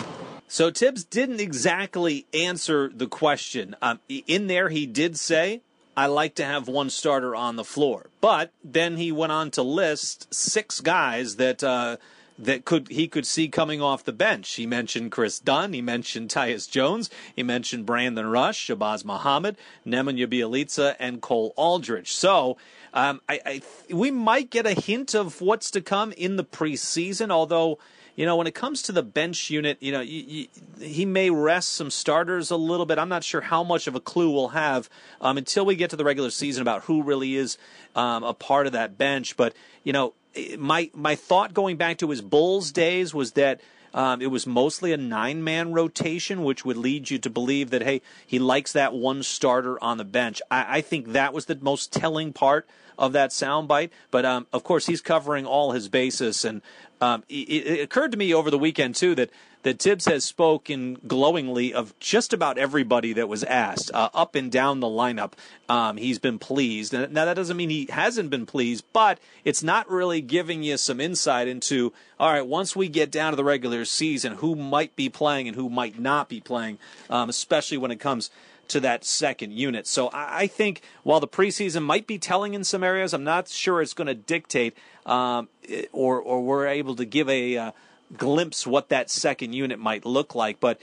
So 0.48 0.70
Tibbs 0.70 1.04
didn't 1.04 1.40
exactly 1.40 2.26
answer 2.32 2.90
the 2.94 3.06
question. 3.06 3.74
Um, 3.82 4.00
in 4.08 4.46
there, 4.46 4.68
he 4.68 4.86
did 4.86 5.18
say, 5.18 5.62
I 5.96 6.06
like 6.06 6.34
to 6.36 6.44
have 6.44 6.68
one 6.68 6.90
starter 6.90 7.34
on 7.34 7.56
the 7.56 7.64
floor. 7.64 8.10
But 8.20 8.52
then 8.62 8.96
he 8.96 9.10
went 9.10 9.32
on 9.32 9.50
to 9.52 9.62
list 9.62 10.32
six 10.32 10.80
guys 10.80 11.36
that. 11.36 11.62
Uh, 11.62 11.96
that 12.38 12.66
could 12.66 12.88
he 12.88 13.08
could 13.08 13.26
see 13.26 13.48
coming 13.48 13.80
off 13.80 14.04
the 14.04 14.12
bench. 14.12 14.54
He 14.54 14.66
mentioned 14.66 15.10
Chris 15.10 15.38
Dunn, 15.38 15.72
he 15.72 15.80
mentioned 15.80 16.28
Tyus 16.28 16.70
Jones, 16.70 17.08
he 17.34 17.42
mentioned 17.42 17.86
Brandon 17.86 18.26
Rush, 18.26 18.66
Shabazz 18.66 19.04
Muhammad, 19.06 19.56
Nemanja 19.86 20.26
Bjelica, 20.26 20.96
and 20.98 21.22
Cole 21.22 21.54
Aldrich. 21.56 22.14
So 22.14 22.56
um, 22.92 23.20
I, 23.28 23.40
I, 23.46 23.62
we 23.90 24.10
might 24.10 24.50
get 24.50 24.66
a 24.66 24.78
hint 24.78 25.14
of 25.14 25.40
what's 25.40 25.70
to 25.72 25.80
come 25.80 26.12
in 26.12 26.36
the 26.36 26.44
preseason, 26.44 27.30
although 27.30 27.78
you 28.16 28.24
know, 28.24 28.36
when 28.36 28.46
it 28.46 28.54
comes 28.54 28.82
to 28.82 28.92
the 28.92 29.02
bench 29.02 29.50
unit, 29.50 29.76
you 29.80 29.92
know, 29.92 30.00
you, 30.00 30.22
you, 30.26 30.46
he 30.80 31.04
may 31.04 31.28
rest 31.28 31.74
some 31.74 31.90
starters 31.90 32.50
a 32.50 32.56
little 32.56 32.86
bit. 32.86 32.98
I'm 32.98 33.10
not 33.10 33.22
sure 33.22 33.42
how 33.42 33.62
much 33.62 33.86
of 33.86 33.94
a 33.94 34.00
clue 34.00 34.30
we'll 34.30 34.48
have 34.48 34.88
um, 35.20 35.36
until 35.36 35.66
we 35.66 35.76
get 35.76 35.90
to 35.90 35.96
the 35.96 36.04
regular 36.04 36.30
season 36.30 36.62
about 36.62 36.84
who 36.84 37.02
really 37.02 37.36
is 37.36 37.58
um, 37.94 38.24
a 38.24 38.32
part 38.32 38.66
of 38.66 38.72
that 38.72 38.96
bench. 38.96 39.36
But 39.36 39.54
you 39.84 39.92
know, 39.92 40.14
my 40.58 40.90
my 40.94 41.14
thought 41.14 41.52
going 41.52 41.76
back 41.76 41.98
to 41.98 42.10
his 42.10 42.22
Bulls 42.22 42.72
days 42.72 43.14
was 43.14 43.32
that. 43.32 43.60
Um, 43.94 44.20
it 44.20 44.26
was 44.26 44.46
mostly 44.46 44.92
a 44.92 44.98
nine 44.98 45.42
man 45.42 45.72
rotation, 45.72 46.44
which 46.44 46.66
would 46.66 46.76
lead 46.76 47.08
you 47.08 47.18
to 47.18 47.30
believe 47.30 47.70
that, 47.70 47.82
hey, 47.82 48.02
he 48.26 48.38
likes 48.38 48.72
that 48.72 48.92
one 48.92 49.22
starter 49.22 49.82
on 49.82 49.96
the 49.96 50.04
bench. 50.04 50.42
I, 50.50 50.78
I 50.78 50.80
think 50.82 51.12
that 51.12 51.32
was 51.32 51.46
the 51.46 51.56
most 51.62 51.94
telling 51.94 52.34
part 52.34 52.68
of 52.98 53.12
that 53.12 53.30
soundbite. 53.30 53.90
But 54.10 54.24
um, 54.24 54.46
of 54.52 54.64
course, 54.64 54.86
he's 54.86 55.00
covering 55.00 55.46
all 55.46 55.72
his 55.72 55.88
bases, 55.88 56.44
and 56.44 56.62
um, 57.00 57.24
it, 57.28 57.66
it, 57.66 57.80
occurred 57.80 58.12
to 58.12 58.18
me 58.18 58.32
over 58.32 58.50
the 58.50 58.58
weekend 58.58 58.94
too 58.94 59.14
that 59.14 59.30
that 59.62 59.80
Tibbs 59.80 60.04
has 60.04 60.24
spoken 60.24 60.96
glowingly 61.08 61.74
of 61.74 61.98
just 61.98 62.32
about 62.32 62.56
everybody 62.56 63.12
that 63.14 63.28
was 63.28 63.42
asked 63.42 63.90
uh, 63.92 64.10
up 64.14 64.36
and 64.36 64.50
down 64.50 64.78
the 64.78 64.86
lineup. 64.86 65.32
Um, 65.68 65.96
he's 65.96 66.20
been 66.20 66.38
pleased, 66.38 66.92
now 66.92 67.24
that 67.24 67.34
doesn't 67.34 67.56
mean 67.56 67.70
he 67.70 67.88
hasn't 67.90 68.30
been 68.30 68.46
pleased, 68.46 68.84
but 68.92 69.18
it's 69.44 69.64
not 69.64 69.90
really 69.90 70.20
giving 70.20 70.62
you 70.62 70.76
some 70.76 71.00
insight 71.00 71.48
into 71.48 71.92
all 72.18 72.32
right. 72.32 72.46
Once 72.46 72.74
we 72.74 72.88
get 72.88 73.10
down 73.10 73.32
to 73.32 73.36
the 73.36 73.44
regular 73.44 73.84
season, 73.84 74.34
who 74.34 74.54
might 74.54 74.96
be 74.96 75.08
playing 75.08 75.48
and 75.48 75.56
who 75.56 75.68
might 75.68 75.98
not 75.98 76.28
be 76.28 76.40
playing, 76.40 76.78
um, 77.10 77.28
especially 77.28 77.76
when 77.76 77.90
it 77.90 78.00
comes 78.00 78.30
to 78.68 78.80
that 78.80 79.04
second 79.04 79.52
unit. 79.52 79.86
So 79.86 80.10
I, 80.12 80.46
think 80.46 80.82
while 81.02 81.20
the 81.20 81.28
preseason 81.28 81.82
might 81.82 82.06
be 82.06 82.18
telling 82.18 82.54
in 82.54 82.64
some 82.64 82.82
areas, 82.82 83.12
I'm 83.12 83.24
not 83.24 83.48
sure 83.48 83.82
it's 83.82 83.94
going 83.94 84.06
to 84.06 84.14
dictate 84.14 84.76
um, 85.04 85.48
or 85.92 86.20
or 86.20 86.42
we're 86.42 86.66
able 86.66 86.96
to 86.96 87.04
give 87.04 87.28
a 87.28 87.56
uh, 87.56 87.72
glimpse 88.16 88.66
what 88.66 88.88
that 88.88 89.10
second 89.10 89.52
unit 89.52 89.78
might 89.78 90.04
look 90.04 90.34
like. 90.34 90.60
But 90.60 90.80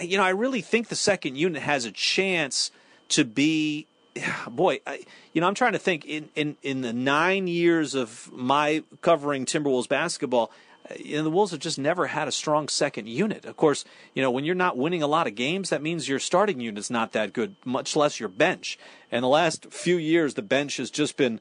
you 0.00 0.16
know, 0.16 0.24
I 0.24 0.30
really 0.30 0.60
think 0.60 0.88
the 0.88 0.96
second 0.96 1.36
unit 1.36 1.62
has 1.62 1.84
a 1.84 1.92
chance 1.92 2.70
to 3.10 3.24
be. 3.24 3.86
Boy, 4.50 4.80
I, 4.86 5.04
you 5.32 5.40
know, 5.40 5.46
I'm 5.46 5.54
trying 5.54 5.72
to 5.72 5.78
think 5.78 6.04
in, 6.04 6.28
in, 6.34 6.56
in 6.62 6.82
the 6.82 6.92
nine 6.92 7.46
years 7.46 7.94
of 7.94 8.30
my 8.32 8.82
covering 9.00 9.46
Timberwolves 9.46 9.88
basketball, 9.88 10.50
you 10.98 11.16
know, 11.16 11.24
the 11.24 11.30
Wolves 11.30 11.52
have 11.52 11.60
just 11.60 11.78
never 11.78 12.08
had 12.08 12.28
a 12.28 12.32
strong 12.32 12.68
second 12.68 13.08
unit. 13.08 13.44
Of 13.44 13.56
course, 13.56 13.84
you 14.14 14.22
know, 14.22 14.30
when 14.30 14.44
you're 14.44 14.54
not 14.54 14.76
winning 14.76 15.02
a 15.02 15.06
lot 15.06 15.26
of 15.26 15.34
games, 15.34 15.70
that 15.70 15.82
means 15.82 16.08
your 16.08 16.18
starting 16.18 16.60
unit's 16.60 16.90
not 16.90 17.12
that 17.12 17.32
good, 17.32 17.56
much 17.64 17.94
less 17.96 18.18
your 18.18 18.28
bench. 18.28 18.78
And 19.10 19.22
the 19.22 19.28
last 19.28 19.66
few 19.72 19.96
years, 19.96 20.34
the 20.34 20.42
bench 20.42 20.76
has 20.78 20.90
just 20.90 21.16
been, 21.16 21.40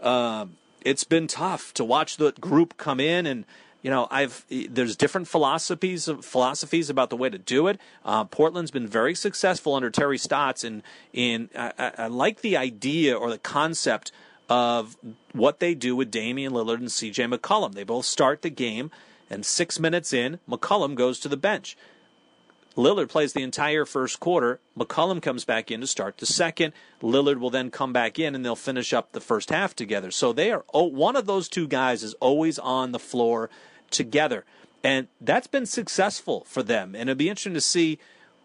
uh, 0.00 0.46
it's 0.82 1.04
been 1.04 1.26
tough 1.26 1.74
to 1.74 1.84
watch 1.84 2.16
the 2.16 2.32
group 2.32 2.76
come 2.76 3.00
in 3.00 3.26
and. 3.26 3.44
You 3.82 3.90
know, 3.90 4.08
I've 4.10 4.44
there's 4.48 4.96
different 4.96 5.28
philosophies 5.28 6.08
philosophies 6.20 6.90
about 6.90 7.08
the 7.08 7.16
way 7.16 7.30
to 7.30 7.38
do 7.38 7.68
it. 7.68 7.78
Uh, 8.04 8.24
Portland's 8.24 8.72
been 8.72 8.88
very 8.88 9.14
successful 9.14 9.76
under 9.76 9.90
Terry 9.90 10.18
Stotts, 10.18 10.64
and 10.64 10.82
in 11.12 11.50
I, 11.56 11.92
I 11.96 12.06
like 12.08 12.40
the 12.40 12.56
idea 12.56 13.16
or 13.16 13.30
the 13.30 13.38
concept 13.38 14.10
of 14.48 14.96
what 15.32 15.60
they 15.60 15.74
do 15.74 15.96
with 15.96 16.10
Damian 16.10 16.52
Lillard 16.52 16.78
and 16.78 16.88
CJ 16.88 17.34
McCollum. 17.34 17.74
They 17.74 17.84
both 17.84 18.04
start 18.06 18.42
the 18.42 18.50
game, 18.50 18.90
and 19.28 19.44
six 19.44 19.80
minutes 19.80 20.12
in, 20.12 20.38
McCollum 20.48 20.94
goes 20.94 21.18
to 21.20 21.28
the 21.28 21.36
bench. 21.36 21.76
Lillard 22.76 23.08
plays 23.08 23.32
the 23.32 23.42
entire 23.42 23.86
first 23.86 24.20
quarter. 24.20 24.60
McCollum 24.78 25.22
comes 25.22 25.44
back 25.44 25.70
in 25.70 25.80
to 25.80 25.86
start 25.86 26.18
the 26.18 26.26
second. 26.26 26.74
Lillard 27.02 27.38
will 27.38 27.50
then 27.50 27.70
come 27.70 27.92
back 27.92 28.18
in 28.18 28.34
and 28.34 28.44
they'll 28.44 28.54
finish 28.54 28.92
up 28.92 29.12
the 29.12 29.20
first 29.20 29.48
half 29.48 29.74
together. 29.74 30.10
So 30.10 30.32
they 30.32 30.52
are 30.52 30.64
oh, 30.74 30.84
one 30.84 31.16
of 31.16 31.26
those 31.26 31.48
two 31.48 31.66
guys 31.66 32.02
is 32.02 32.12
always 32.14 32.58
on 32.58 32.92
the 32.92 32.98
floor 32.98 33.48
together. 33.90 34.44
And 34.84 35.08
that's 35.20 35.46
been 35.46 35.66
successful 35.66 36.44
for 36.46 36.62
them. 36.62 36.94
And 36.94 37.08
it'd 37.08 37.18
be 37.18 37.30
interesting 37.30 37.54
to 37.54 37.62
see 37.62 37.98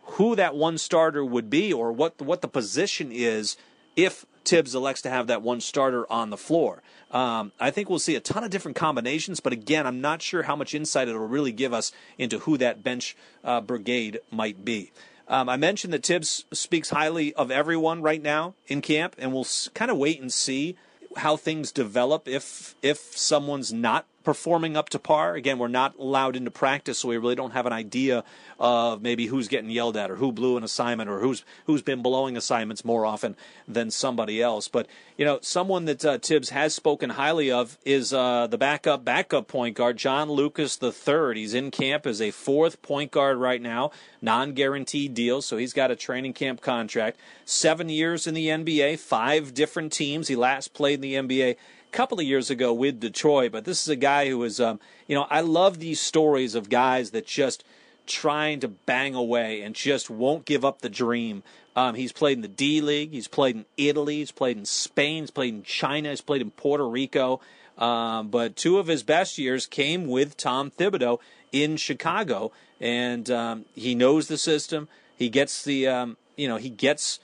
who 0.04 0.36
that 0.38 0.56
one 0.56 0.78
starter 0.78 1.26
would 1.26 1.50
be 1.50 1.72
or 1.72 1.92
what 1.92 2.22
what 2.22 2.42
the 2.42 2.48
position 2.48 3.12
is 3.12 3.58
if 3.96 4.26
Tibbs 4.44 4.76
elects 4.76 5.02
to 5.04 5.10
have 5.10 5.28
that 5.28 5.42
one 5.42 5.62
starter 5.62 6.12
on 6.12 6.30
the 6.30 6.38
floor. 6.38 6.82
Um, 7.12 7.52
I 7.60 7.72
think 7.72 7.90
we'll 7.90 8.00
see 8.00 8.16
a 8.16 8.20
ton 8.20 8.44
of 8.44 8.50
different 8.50 8.78
combinations, 8.78 9.40
but 9.40 9.54
again, 9.54 9.86
I'm 9.86 10.02
not 10.02 10.22
sure 10.22 10.44
how 10.44 10.56
much 10.56 10.74
insight 10.74 11.08
it'll 11.08 11.28
really 11.28 11.52
give 11.52 11.74
us 11.74 11.92
into 12.18 12.40
who 12.40 12.58
that 12.58 12.84
bench 12.84 13.16
uh, 13.44 13.62
brigade 13.62 14.20
might 14.32 14.64
be. 14.64 14.92
Um, 15.28 15.48
I 15.48 15.58
mentioned 15.58 15.94
that 15.94 16.04
Tibbs 16.04 16.46
speaks 16.52 16.90
highly 16.90 17.34
of 17.36 17.52
everyone 17.52 18.02
right 18.02 18.22
now 18.22 18.54
in 18.68 18.82
camp, 18.82 19.16
and 19.18 19.34
we'll 19.34 19.48
kind 19.74 19.92
of 19.92 19.98
wait 19.98 20.20
and 20.20 20.32
see 20.32 20.76
how 21.18 21.36
things 21.36 21.72
develop 21.72 22.28
if 22.28 22.76
if 22.82 23.18
someone's 23.18 23.72
not 23.74 24.06
performing 24.24 24.78
up 24.78 24.90
to 24.90 25.00
par. 25.00 25.36
Again, 25.36 25.60
we're 25.60 25.68
not 25.68 25.98
allowed 25.98 26.36
into 26.36 26.52
practice, 26.52 27.00
so 27.00 27.10
we 27.10 27.18
really 27.18 27.36
don't 27.36 27.52
have 27.52 27.66
an 27.66 27.74
idea 27.74 28.24
of 28.60 29.02
maybe 29.02 29.26
who's 29.28 29.48
getting 29.48 29.70
yelled 29.70 29.98
at 29.98 30.12
or 30.12 30.16
who 30.16 30.32
blew 30.32 30.58
an 30.58 30.64
assignment 30.64 31.10
or 31.10 31.20
who's 31.20 31.44
who's 31.66 31.82
been 31.82 32.02
blowing 32.02 32.38
assignments 32.38 32.86
more 32.86 33.06
often 33.06 33.36
than 33.68 33.90
somebody 33.90 34.42
else. 34.42 34.68
But 34.68 34.88
you 35.18 35.26
know, 35.26 35.40
someone 35.42 35.86
that 35.86 36.06
uh, 36.06 36.18
Tibbs 36.20 36.50
has 36.50 36.74
spoken 36.74 37.12
highly 37.12 37.52
of 37.52 37.78
is 37.86 38.14
uh, 38.14 38.48
the 38.48 38.58
backup 38.58 39.04
backup 39.04 39.48
point 39.48 39.76
guard 39.76 39.98
John 39.98 40.30
Lucas 40.30 40.80
III. 40.82 41.36
He's 41.36 41.54
in 41.54 41.72
camp 41.72 42.06
as 42.06 42.22
a 42.22 42.32
fourth 42.32 42.82
point 42.82 43.12
guard 43.12 43.38
right 43.38 43.62
now, 43.62 43.92
non-guaranteed 44.22 45.14
deal, 45.14 45.42
so 45.42 45.58
he's 45.58 45.74
got 45.74 45.92
a 45.92 45.96
training 45.96 46.34
camp 46.34 46.62
contract. 46.62 47.20
Seven 47.46 47.90
years 47.90 48.28
in 48.28 48.34
the 48.34 48.48
NBA, 48.48 49.00
five 49.00 49.54
different 49.54 49.92
teams. 49.92 50.28
He 50.28 50.36
last 50.36 50.74
played 50.74 51.04
in 51.04 51.28
the 51.28 51.36
NBA 51.36 51.58
couple 51.92 52.20
of 52.20 52.26
years 52.26 52.50
ago 52.50 52.74
with 52.74 53.00
Detroit, 53.00 53.52
but 53.52 53.66
this 53.66 53.82
is 53.82 53.90
a 53.90 53.96
guy 53.96 54.30
who 54.30 54.44
is, 54.44 54.60
um, 54.60 54.80
you 55.08 55.16
know, 55.16 55.28
I 55.30 55.42
love 55.42 55.80
these 55.80 56.00
stories 56.00 56.56
of 56.56 56.70
guys 56.70 57.12
that 57.12 57.28
just 57.28 57.64
trying 58.08 58.60
to 58.62 58.68
bang 58.68 59.14
away 59.16 59.62
and 59.62 59.76
just 59.76 60.10
won't 60.10 60.46
give 60.46 60.66
up 60.66 60.82
the 60.82 60.90
dream. 60.90 61.44
Um, 61.76 61.96
he's 61.96 62.12
played 62.12 62.38
in 62.38 62.42
the 62.42 62.48
D 62.48 62.82
League, 62.82 63.12
he's 63.12 63.28
played 63.28 63.56
in 63.56 63.66
Italy, 63.78 64.18
he's 64.18 64.32
played 64.32 64.58
in 64.58 64.66
Spain, 64.66 65.24
he's 65.24 65.32
played 65.32 65.54
in 65.54 65.64
China, 65.64 66.10
he's 66.10 66.22
played 66.22 66.42
in 66.42 66.52
Puerto 66.52 66.88
Rico. 66.88 67.40
Um, 67.78 68.30
but 68.30 68.56
two 68.56 68.78
of 68.78 68.88
his 68.88 69.04
best 69.04 69.38
years 69.38 69.66
came 69.66 70.08
with 70.08 70.38
Tom 70.38 70.72
Thibodeau 70.72 71.20
in 71.52 71.78
Chicago, 71.78 72.52
and 72.80 73.30
um, 73.30 73.66
he 73.76 73.96
knows 73.96 74.28
the 74.28 74.38
system. 74.38 74.88
He 75.16 75.30
gets 75.30 75.64
the, 75.64 75.88
um, 75.88 76.18
you 76.36 76.48
know, 76.48 76.58
he 76.58 76.70
gets 76.70 77.20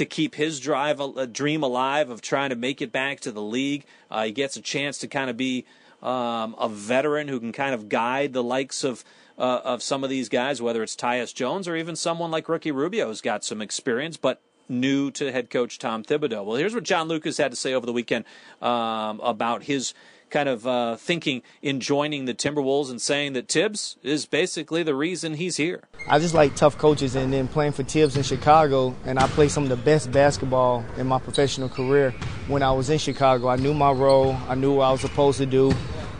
to 0.00 0.06
keep 0.06 0.34
his 0.34 0.60
drive 0.60 0.98
a, 0.98 1.26
dream 1.26 1.62
alive 1.62 2.08
of 2.08 2.22
trying 2.22 2.48
to 2.48 2.56
make 2.56 2.80
it 2.80 2.90
back 2.90 3.20
to 3.20 3.30
the 3.30 3.42
league. 3.42 3.84
Uh, 4.10 4.24
he 4.24 4.32
gets 4.32 4.56
a 4.56 4.62
chance 4.62 4.96
to 4.96 5.06
kind 5.06 5.28
of 5.28 5.36
be 5.36 5.66
um, 6.02 6.56
a 6.58 6.70
veteran 6.70 7.28
who 7.28 7.38
can 7.38 7.52
kind 7.52 7.74
of 7.74 7.90
guide 7.90 8.32
the 8.32 8.42
likes 8.42 8.82
of 8.82 9.04
uh, 9.36 9.60
of 9.62 9.82
some 9.82 10.02
of 10.02 10.08
these 10.08 10.30
guys, 10.30 10.62
whether 10.62 10.82
it's 10.82 10.96
Tyus 10.96 11.34
Jones 11.34 11.68
or 11.68 11.76
even 11.76 11.96
someone 11.96 12.30
like 12.30 12.48
Ricky 12.48 12.70
Rubio 12.70 13.08
who's 13.08 13.20
got 13.20 13.44
some 13.44 13.60
experience, 13.60 14.16
but 14.16 14.40
new 14.70 15.10
to 15.10 15.30
head 15.32 15.50
coach 15.50 15.78
Tom 15.78 16.02
Thibodeau. 16.02 16.44
Well, 16.44 16.56
here's 16.56 16.74
what 16.74 16.84
John 16.84 17.06
Lucas 17.06 17.36
had 17.36 17.50
to 17.50 17.56
say 17.56 17.74
over 17.74 17.84
the 17.84 17.92
weekend 17.92 18.24
um, 18.62 19.20
about 19.20 19.64
his 19.64 19.92
kind 20.30 20.48
of 20.48 20.66
uh, 20.66 20.96
thinking 20.96 21.42
in 21.62 21.80
joining 21.80 22.24
the 22.24 22.34
Timberwolves 22.34 22.90
and 22.90 23.00
saying 23.00 23.34
that 23.34 23.48
Tibbs 23.48 23.96
is 24.02 24.26
basically 24.26 24.82
the 24.82 24.94
reason 24.94 25.34
he's 25.34 25.56
here. 25.56 25.82
I 26.08 26.18
just 26.18 26.34
like 26.34 26.54
tough 26.56 26.78
coaches, 26.78 27.14
and 27.14 27.32
then 27.32 27.48
playing 27.48 27.72
for 27.72 27.82
Tibbs 27.82 28.16
in 28.16 28.22
Chicago, 28.22 28.94
and 29.04 29.18
I 29.18 29.26
played 29.28 29.50
some 29.50 29.64
of 29.64 29.68
the 29.68 29.76
best 29.76 30.10
basketball 30.10 30.84
in 30.96 31.06
my 31.06 31.18
professional 31.18 31.68
career 31.68 32.12
when 32.48 32.62
I 32.62 32.72
was 32.72 32.90
in 32.90 32.98
Chicago. 32.98 33.48
I 33.48 33.56
knew 33.56 33.74
my 33.74 33.90
role, 33.90 34.36
I 34.48 34.54
knew 34.54 34.76
what 34.76 34.84
I 34.84 34.92
was 34.92 35.00
supposed 35.00 35.38
to 35.38 35.46
do, 35.46 35.72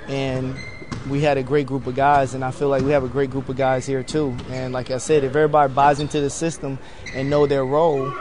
and 0.09 0.55
we 1.09 1.21
had 1.21 1.39
a 1.39 1.43
great 1.43 1.67
group 1.67 1.87
of 1.87 1.95
guys, 1.95 2.35
and 2.35 2.45
I 2.45 2.51
feel 2.51 2.69
like 2.69 2.83
we 2.83 2.91
have 2.91 3.05
a 3.05 3.09
great 3.09 3.31
group 3.31 3.49
of 3.49 3.57
guys 3.57 3.87
here 3.87 4.03
too. 4.03 4.37
And 4.51 4.73
like 4.73 4.91
I 4.91 4.99
said, 4.99 5.25
if 5.25 5.35
everybody 5.35 5.73
buys 5.73 6.01
into 6.01 6.21
the 6.21 6.31
system 6.31 6.79
and 7.15 7.31
know 7.31 7.47
their 7.47 7.65
role, 7.65 8.13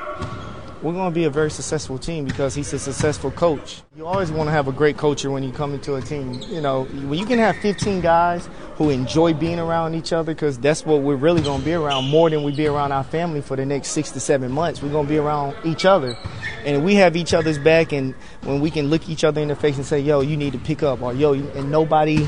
we're 0.81 0.93
going 0.93 1.11
to 1.11 1.15
be 1.15 1.25
a 1.25 1.29
very 1.29 1.51
successful 1.51 1.97
team 1.97 2.23
because 2.23 2.55
he's 2.55 2.71
a 2.71 2.79
successful 2.79 3.31
coach. 3.31 3.81
You 3.95 4.05
always 4.05 4.31
want 4.31 4.47
to 4.47 4.51
have 4.51 4.67
a 4.67 4.71
great 4.71 4.97
coacher 4.97 5.29
when 5.29 5.43
you 5.43 5.51
come 5.51 5.73
into 5.73 5.95
a 5.95 6.01
team. 6.01 6.41
You 6.47 6.61
know, 6.61 6.85
when 6.85 7.19
you 7.19 7.25
can 7.25 7.37
have 7.39 7.57
15 7.57 7.99
guys 8.01 8.49
who 8.75 8.89
enjoy 8.89 9.33
being 9.33 9.59
around 9.59 9.95
each 9.95 10.13
other, 10.13 10.33
because 10.33 10.57
that's 10.57 10.85
what 10.85 11.01
we're 11.01 11.15
really 11.15 11.41
going 11.41 11.59
to 11.59 11.65
be 11.65 11.73
around 11.73 12.05
more 12.09 12.29
than 12.29 12.43
we 12.43 12.55
be 12.55 12.67
around 12.67 12.93
our 12.93 13.03
family 13.03 13.41
for 13.41 13.57
the 13.57 13.65
next 13.65 13.89
six 13.89 14.11
to 14.11 14.19
seven 14.19 14.51
months. 14.51 14.81
We're 14.81 14.91
going 14.91 15.05
to 15.05 15.09
be 15.11 15.17
around 15.17 15.55
each 15.65 15.83
other. 15.85 16.17
And 16.65 16.85
we 16.85 16.95
have 16.95 17.15
each 17.17 17.33
other's 17.33 17.59
back, 17.59 17.91
and 17.91 18.13
when 18.43 18.61
we 18.61 18.71
can 18.71 18.89
look 18.89 19.09
each 19.09 19.23
other 19.23 19.41
in 19.41 19.49
the 19.49 19.55
face 19.55 19.75
and 19.75 19.85
say, 19.85 19.99
yo, 19.99 20.21
you 20.21 20.37
need 20.37 20.53
to 20.53 20.59
pick 20.59 20.81
up, 20.81 21.01
or 21.01 21.13
yo, 21.13 21.33
and 21.33 21.71
nobody 21.71 22.27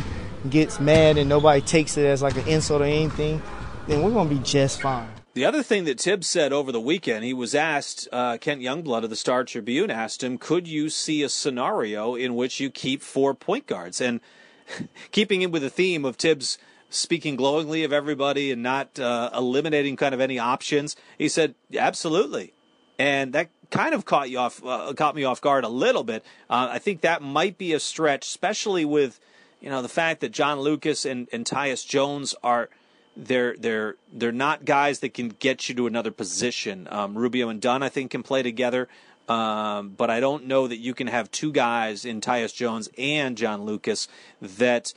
gets 0.50 0.80
mad 0.80 1.18
and 1.18 1.30
nobody 1.30 1.62
takes 1.62 1.98
it 1.98 2.06
as 2.06 2.22
like 2.22 2.36
an 2.36 2.48
insult 2.48 2.82
or 2.82 2.86
anything, 2.86 3.42
then 3.88 4.02
we're 4.04 4.12
going 4.12 4.28
to 4.28 4.36
be 4.36 4.42
just 4.42 4.82
fine. 4.82 5.08
The 5.34 5.46
other 5.46 5.64
thing 5.64 5.86
that 5.86 5.98
Tibbs 5.98 6.28
said 6.28 6.52
over 6.52 6.74
the 6.74 6.82
weekend, 6.82 7.24
he 7.24 7.34
was 7.34 7.56
asked, 7.56 8.06
uh, 8.12 8.38
Kent 8.38 8.62
Youngblood 8.62 9.06
of 9.06 9.10
the 9.10 9.16
Star 9.16 9.46
Tribune 9.46 9.90
asked 9.90 10.22
him, 10.22 10.38
could 10.38 10.68
you 10.68 10.90
see 10.90 11.24
a 11.24 11.30
scenario 11.30 12.16
in 12.16 12.36
which 12.36 12.60
you 12.60 12.70
keep 12.70 13.02
four 13.02 13.34
point 13.34 13.66
guards? 13.66 14.02
And 14.02 14.20
keeping 15.12 15.42
in 15.42 15.52
with 15.52 15.62
the 15.62 15.70
theme 15.70 16.04
of 16.04 16.18
Tibbs 16.18 16.58
speaking 16.90 17.38
glowingly 17.38 17.86
of 17.86 17.94
everybody 17.94 18.52
and 18.52 18.62
not 18.62 19.00
uh, 19.00 19.30
eliminating 19.34 19.96
kind 19.96 20.14
of 20.14 20.20
any 20.20 20.38
options, 20.38 20.98
he 21.18 21.30
said, 21.30 21.56
absolutely. 21.78 22.54
And 23.00 23.32
that 23.32 23.50
kind 23.70 23.94
of 23.94 24.04
caught 24.04 24.30
you 24.30 24.38
off, 24.38 24.62
uh, 24.66 24.92
caught 24.98 25.16
me 25.16 25.24
off 25.24 25.40
guard 25.40 25.64
a 25.64 25.70
little 25.70 26.04
bit. 26.04 26.26
Uh, 26.50 26.68
I 26.72 26.80
think 26.80 27.02
that 27.02 27.22
might 27.22 27.58
be 27.58 27.72
a 27.72 27.80
stretch, 27.80 28.28
especially 28.28 28.84
with, 28.84 29.22
you 29.62 29.70
know, 29.70 29.82
the 29.82 29.88
fact 29.88 30.20
that 30.20 30.34
John 30.34 30.60
Lucas 30.60 31.06
and, 31.06 31.30
and 31.32 31.46
Tyus 31.46 31.88
Jones 31.88 32.36
are– 32.44 32.68
they're 33.16 33.56
they're 33.58 33.96
they're 34.12 34.32
not 34.32 34.66
guys 34.66 35.00
that 35.00 35.14
can 35.14 35.30
get 35.30 35.68
you 35.70 35.76
to 35.76 35.88
another 35.88 36.12
position. 36.12 36.88
Um, 36.90 37.18
Rubio 37.18 37.50
and 37.50 37.62
Dunn, 37.62 37.84
I 37.84 37.90
think, 37.90 38.12
can 38.12 38.24
play 38.24 38.42
together, 38.42 38.88
um, 39.28 39.90
but 39.90 40.10
I 40.10 40.20
don't 40.20 40.46
know 40.46 40.68
that 40.68 40.78
you 40.78 40.94
can 40.94 41.08
have 41.08 41.32
two 41.32 41.52
guys 41.52 42.06
in 42.06 42.22
Tyus 42.22 42.54
Jones 42.54 42.90
and 42.98 43.38
John 43.38 43.64
Lucas 43.64 44.08
that 44.42 44.94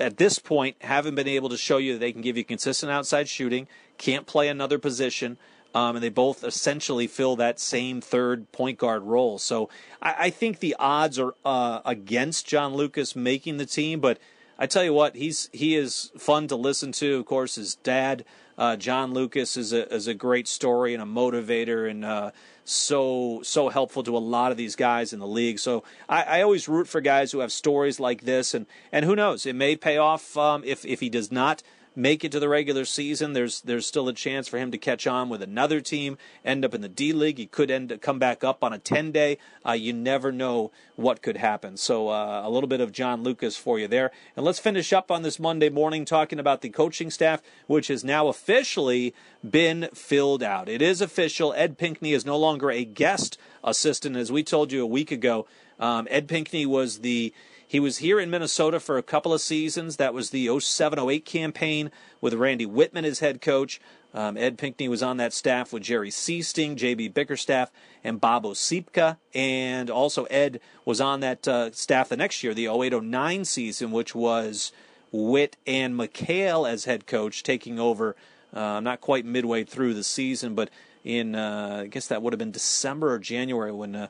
at 0.00 0.16
this 0.16 0.38
point 0.38 0.76
haven't 0.80 1.14
been 1.14 1.28
able 1.28 1.48
to 1.48 1.56
show 1.56 1.76
you 1.76 1.92
that 1.94 1.98
they 1.98 2.12
can 2.12 2.22
give 2.22 2.36
you 2.36 2.44
consistent 2.44 2.90
outside 2.90 3.28
shooting, 3.28 3.68
can't 3.98 4.26
play 4.26 4.48
another 4.48 4.78
position. 4.78 5.38
Um, 5.74 5.96
and 5.96 6.02
they 6.02 6.10
both 6.10 6.44
essentially 6.44 7.06
fill 7.06 7.34
that 7.36 7.58
same 7.58 8.02
third 8.02 8.52
point 8.52 8.76
guard 8.76 9.04
role. 9.04 9.38
So 9.38 9.70
I, 10.02 10.14
I 10.18 10.30
think 10.30 10.58
the 10.58 10.76
odds 10.78 11.18
are 11.18 11.34
uh, 11.46 11.80
against 11.86 12.46
John 12.46 12.74
Lucas 12.74 13.16
making 13.16 13.56
the 13.56 13.64
team, 13.64 13.98
but 13.98 14.18
I 14.62 14.66
tell 14.66 14.84
you 14.84 14.92
what, 14.92 15.16
he's 15.16 15.50
he 15.52 15.74
is 15.74 16.12
fun 16.16 16.46
to 16.46 16.54
listen 16.54 16.92
to. 16.92 17.16
Of 17.18 17.26
course, 17.26 17.56
his 17.56 17.74
dad, 17.74 18.24
uh, 18.56 18.76
John 18.76 19.12
Lucas, 19.12 19.56
is 19.56 19.72
a 19.72 19.92
is 19.92 20.06
a 20.06 20.14
great 20.14 20.46
story 20.46 20.94
and 20.94 21.02
a 21.02 21.04
motivator, 21.04 21.90
and 21.90 22.04
uh, 22.04 22.30
so 22.64 23.40
so 23.42 23.70
helpful 23.70 24.04
to 24.04 24.16
a 24.16 24.20
lot 24.20 24.52
of 24.52 24.56
these 24.56 24.76
guys 24.76 25.12
in 25.12 25.18
the 25.18 25.26
league. 25.26 25.58
So 25.58 25.82
I, 26.08 26.22
I, 26.22 26.42
always 26.42 26.68
root 26.68 26.86
for 26.86 27.00
guys 27.00 27.32
who 27.32 27.40
have 27.40 27.50
stories 27.50 27.98
like 27.98 28.20
this, 28.20 28.54
and 28.54 28.66
and 28.92 29.04
who 29.04 29.16
knows, 29.16 29.46
it 29.46 29.56
may 29.56 29.74
pay 29.74 29.96
off 29.96 30.36
um, 30.36 30.62
if 30.64 30.84
if 30.84 31.00
he 31.00 31.08
does 31.08 31.32
not 31.32 31.64
make 31.94 32.24
it 32.24 32.32
to 32.32 32.40
the 32.40 32.48
regular 32.48 32.84
season, 32.84 33.32
there's 33.32 33.60
there's 33.62 33.86
still 33.86 34.08
a 34.08 34.12
chance 34.12 34.48
for 34.48 34.58
him 34.58 34.70
to 34.70 34.78
catch 34.78 35.06
on 35.06 35.28
with 35.28 35.42
another 35.42 35.80
team, 35.80 36.18
end 36.44 36.64
up 36.64 36.74
in 36.74 36.80
the 36.80 36.88
D 36.88 37.12
League. 37.12 37.38
He 37.38 37.46
could 37.46 37.70
end 37.70 37.96
come 38.00 38.18
back 38.18 38.42
up 38.42 38.64
on 38.64 38.72
a 38.72 38.78
10 38.78 39.12
day. 39.12 39.38
Uh, 39.66 39.72
you 39.72 39.92
never 39.92 40.32
know 40.32 40.70
what 40.96 41.22
could 41.22 41.36
happen. 41.36 41.76
So 41.76 42.08
uh, 42.08 42.42
a 42.44 42.50
little 42.50 42.68
bit 42.68 42.80
of 42.80 42.92
John 42.92 43.22
Lucas 43.22 43.56
for 43.56 43.78
you 43.78 43.88
there. 43.88 44.10
And 44.36 44.44
let's 44.44 44.58
finish 44.58 44.92
up 44.92 45.10
on 45.10 45.22
this 45.22 45.38
Monday 45.38 45.68
morning 45.68 46.04
talking 46.04 46.38
about 46.38 46.60
the 46.60 46.68
coaching 46.68 47.10
staff, 47.10 47.42
which 47.66 47.88
has 47.88 48.04
now 48.04 48.28
officially 48.28 49.14
been 49.48 49.88
filled 49.94 50.42
out. 50.42 50.68
It 50.68 50.82
is 50.82 51.00
official. 51.00 51.52
Ed 51.54 51.78
Pinckney 51.78 52.12
is 52.12 52.26
no 52.26 52.36
longer 52.36 52.70
a 52.70 52.84
guest 52.84 53.38
assistant, 53.64 54.16
as 54.16 54.32
we 54.32 54.42
told 54.42 54.72
you 54.72 54.82
a 54.82 54.86
week 54.86 55.10
ago. 55.10 55.46
Um, 55.78 56.06
Ed 56.10 56.28
Pinckney 56.28 56.64
was 56.64 57.00
the 57.00 57.32
he 57.72 57.80
was 57.80 57.96
here 57.96 58.20
in 58.20 58.28
Minnesota 58.28 58.78
for 58.78 58.98
a 58.98 59.02
couple 59.02 59.32
of 59.32 59.40
seasons. 59.40 59.96
That 59.96 60.12
was 60.12 60.28
the 60.28 60.60
07 60.60 60.98
08 60.98 61.24
campaign 61.24 61.90
with 62.20 62.34
Randy 62.34 62.66
Wittman 62.66 63.04
as 63.04 63.20
head 63.20 63.40
coach. 63.40 63.80
Um, 64.12 64.36
Ed 64.36 64.58
Pinckney 64.58 64.88
was 64.88 65.02
on 65.02 65.16
that 65.16 65.32
staff 65.32 65.72
with 65.72 65.82
Jerry 65.82 66.10
Sichting, 66.10 66.76
J.B. 66.76 67.08
Bickerstaff, 67.08 67.72
and 68.04 68.20
Bob 68.20 68.44
Ociepka. 68.44 69.16
And 69.32 69.88
also, 69.88 70.24
Ed 70.24 70.60
was 70.84 71.00
on 71.00 71.20
that 71.20 71.48
uh, 71.48 71.72
staff 71.72 72.10
the 72.10 72.16
next 72.18 72.44
year, 72.44 72.52
the 72.52 72.66
08 72.66 73.02
09 73.02 73.46
season, 73.46 73.90
which 73.90 74.14
was 74.14 74.70
Witt 75.10 75.56
and 75.66 75.98
McHale 75.98 76.70
as 76.70 76.84
head 76.84 77.06
coach, 77.06 77.42
taking 77.42 77.80
over 77.80 78.16
uh, 78.52 78.80
not 78.80 79.00
quite 79.00 79.24
midway 79.24 79.64
through 79.64 79.94
the 79.94 80.04
season, 80.04 80.54
but 80.54 80.68
in, 81.04 81.34
uh, 81.34 81.84
I 81.84 81.86
guess 81.86 82.08
that 82.08 82.20
would 82.20 82.34
have 82.34 82.38
been 82.38 82.52
December 82.52 83.14
or 83.14 83.18
January 83.18 83.72
when 83.72 83.96
uh, 83.96 84.08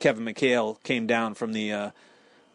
Kevin 0.00 0.24
McHale 0.24 0.82
came 0.82 1.06
down 1.06 1.34
from 1.34 1.52
the 1.52 1.72
uh, 1.72 1.90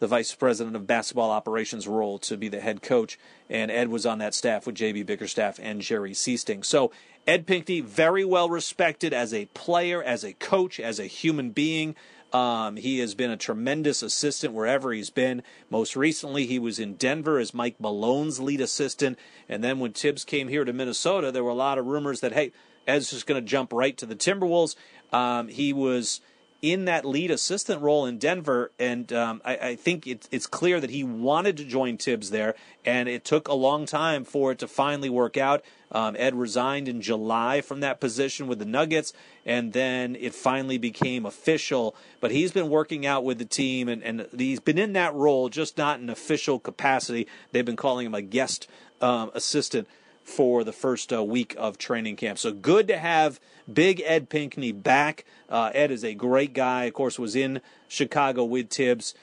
the 0.02 0.08
vice 0.08 0.34
president 0.34 0.76
of 0.76 0.88
basketball 0.88 1.30
operations 1.30 1.88
role 1.88 2.18
to 2.18 2.36
be 2.36 2.50
the 2.50 2.60
head 2.60 2.82
coach. 2.82 3.20
And 3.52 3.70
Ed 3.70 3.90
was 3.90 4.04
on 4.04 4.18
that 4.18 4.34
staff 4.34 4.66
with 4.66 4.76
JB 4.76 5.06
Bickerstaff 5.06 5.60
and 5.62 5.80
Jerry 5.80 6.14
Sichting. 6.14 6.66
So 6.66 6.92
Ed 7.28 7.46
Pinckney, 7.46 7.82
very 7.82 8.26
well 8.26 8.50
respected 8.50 9.14
as 9.14 9.32
a 9.32 9.46
player, 9.54 10.02
as 10.02 10.24
a 10.24 10.34
coach, 10.34 10.80
as 10.80 11.00
a 11.00 11.06
human 11.06 11.52
being. 11.52 11.96
Um, 12.34 12.78
he 12.78 12.98
has 12.98 13.14
been 13.14 13.30
a 13.30 13.38
tremendous 13.38 14.02
assistant 14.02 14.56
wherever 14.56 14.92
he's 14.92 15.12
been. 15.12 15.44
Most 15.70 15.96
recently, 15.96 16.48
he 16.48 16.58
was 16.58 16.80
in 16.80 16.96
Denver 16.96 17.38
as 17.38 17.54
Mike 17.54 17.80
Malone's 17.80 18.40
lead 18.40 18.60
assistant. 18.60 19.20
And 19.48 19.64
then 19.64 19.80
when 19.80 19.94
Tibbs 19.94 20.26
came 20.26 20.48
here 20.48 20.66
to 20.66 20.74
Minnesota, 20.74 21.32
there 21.32 21.44
were 21.44 21.52
a 21.52 21.54
lot 21.54 21.78
of 21.78 21.86
rumors 21.86 22.22
that, 22.22 22.34
hey, 22.34 22.54
Ed's 22.88 23.12
just 23.12 23.28
going 23.28 23.40
to 23.40 23.48
jump 23.48 23.72
right 23.72 23.96
to 23.98 24.08
the 24.08 24.16
Timberwolves. 24.16 24.76
Um, 25.14 25.48
he 25.48 25.74
was 25.74 26.22
in 26.62 26.86
that 26.86 27.06
lead 27.06 27.32
assistant 27.32 27.82
role 27.82 28.06
in 28.06 28.20
Denver, 28.20 28.72
and 28.78 29.12
um, 29.12 29.42
I, 29.44 29.58
I, 29.58 29.76
think 29.76 30.06
it, 30.06 30.28
it's 30.32 30.46
clear 30.46 30.80
that 30.80 30.92
he 30.92 31.04
wanted 31.04 31.58
to 31.58 31.66
join 31.66 31.98
Tibbs 31.98 32.30
there, 32.30 32.54
and 32.86 33.10
it 33.10 33.26
took 33.26 33.48
a 33.48 33.54
long 33.54 33.88
time 33.88 34.24
for 34.24 34.52
it 34.52 34.60
to 34.60 34.68
finally 34.68 35.10
work 35.10 35.38
out. 35.38 35.64
Um, 35.92 36.16
Ed 36.20 36.36
resigned 36.36 36.88
in 36.88 37.02
July 37.02 37.62
from 37.62 37.80
that 37.80 38.00
position 38.00 38.46
with 38.46 38.60
the 38.60 38.66
Nuggets, 38.66 39.12
and 39.44 39.74
then 39.74 40.16
it 40.16 40.36
finally 40.36 40.78
became 40.78 41.26
official. 41.26 41.96
But 42.20 42.30
he's 42.30 42.52
been 42.52 42.70
working 42.70 43.08
out 43.08 43.24
with 43.24 43.40
the 43.40 43.46
team, 43.46 43.90
and, 43.90 44.04
and 44.04 44.28
he's 44.38 44.60
been 44.60 44.78
in 44.78 44.94
that 44.94 45.16
role, 45.16 45.50
just 45.50 45.80
not 45.80 46.00
in 46.00 46.12
official 46.12 46.60
capacity. 46.60 47.28
They've 47.52 47.66
been 47.66 47.76
calling 47.76 48.06
him 48.06 48.14
a 48.14 48.22
guest 48.22 48.68
um, 49.02 49.32
assistant 49.34 49.88
for 50.24 50.64
the 50.64 50.72
first 50.72 51.12
uh, 51.12 51.24
week 51.24 51.56
of 51.58 51.78
training 51.78 52.16
camp. 52.16 52.38
So 52.38 52.52
good 52.52 52.88
to 52.88 52.98
have 52.98 53.40
Big 53.72 54.02
Ed 54.06 54.30
Pinckney 54.30 54.72
back. 54.72 55.26
Uh, 55.50 55.72
Ed 55.74 55.92
is 55.92 56.04
a 56.04 56.14
great 56.14 56.54
guy. 56.54 56.86
Of 56.86 56.94
course, 56.94 57.20
was 57.20 57.36
in 57.36 57.62
Chicago 57.88 58.44
with 58.44 58.70
Tibbs. 58.70 59.14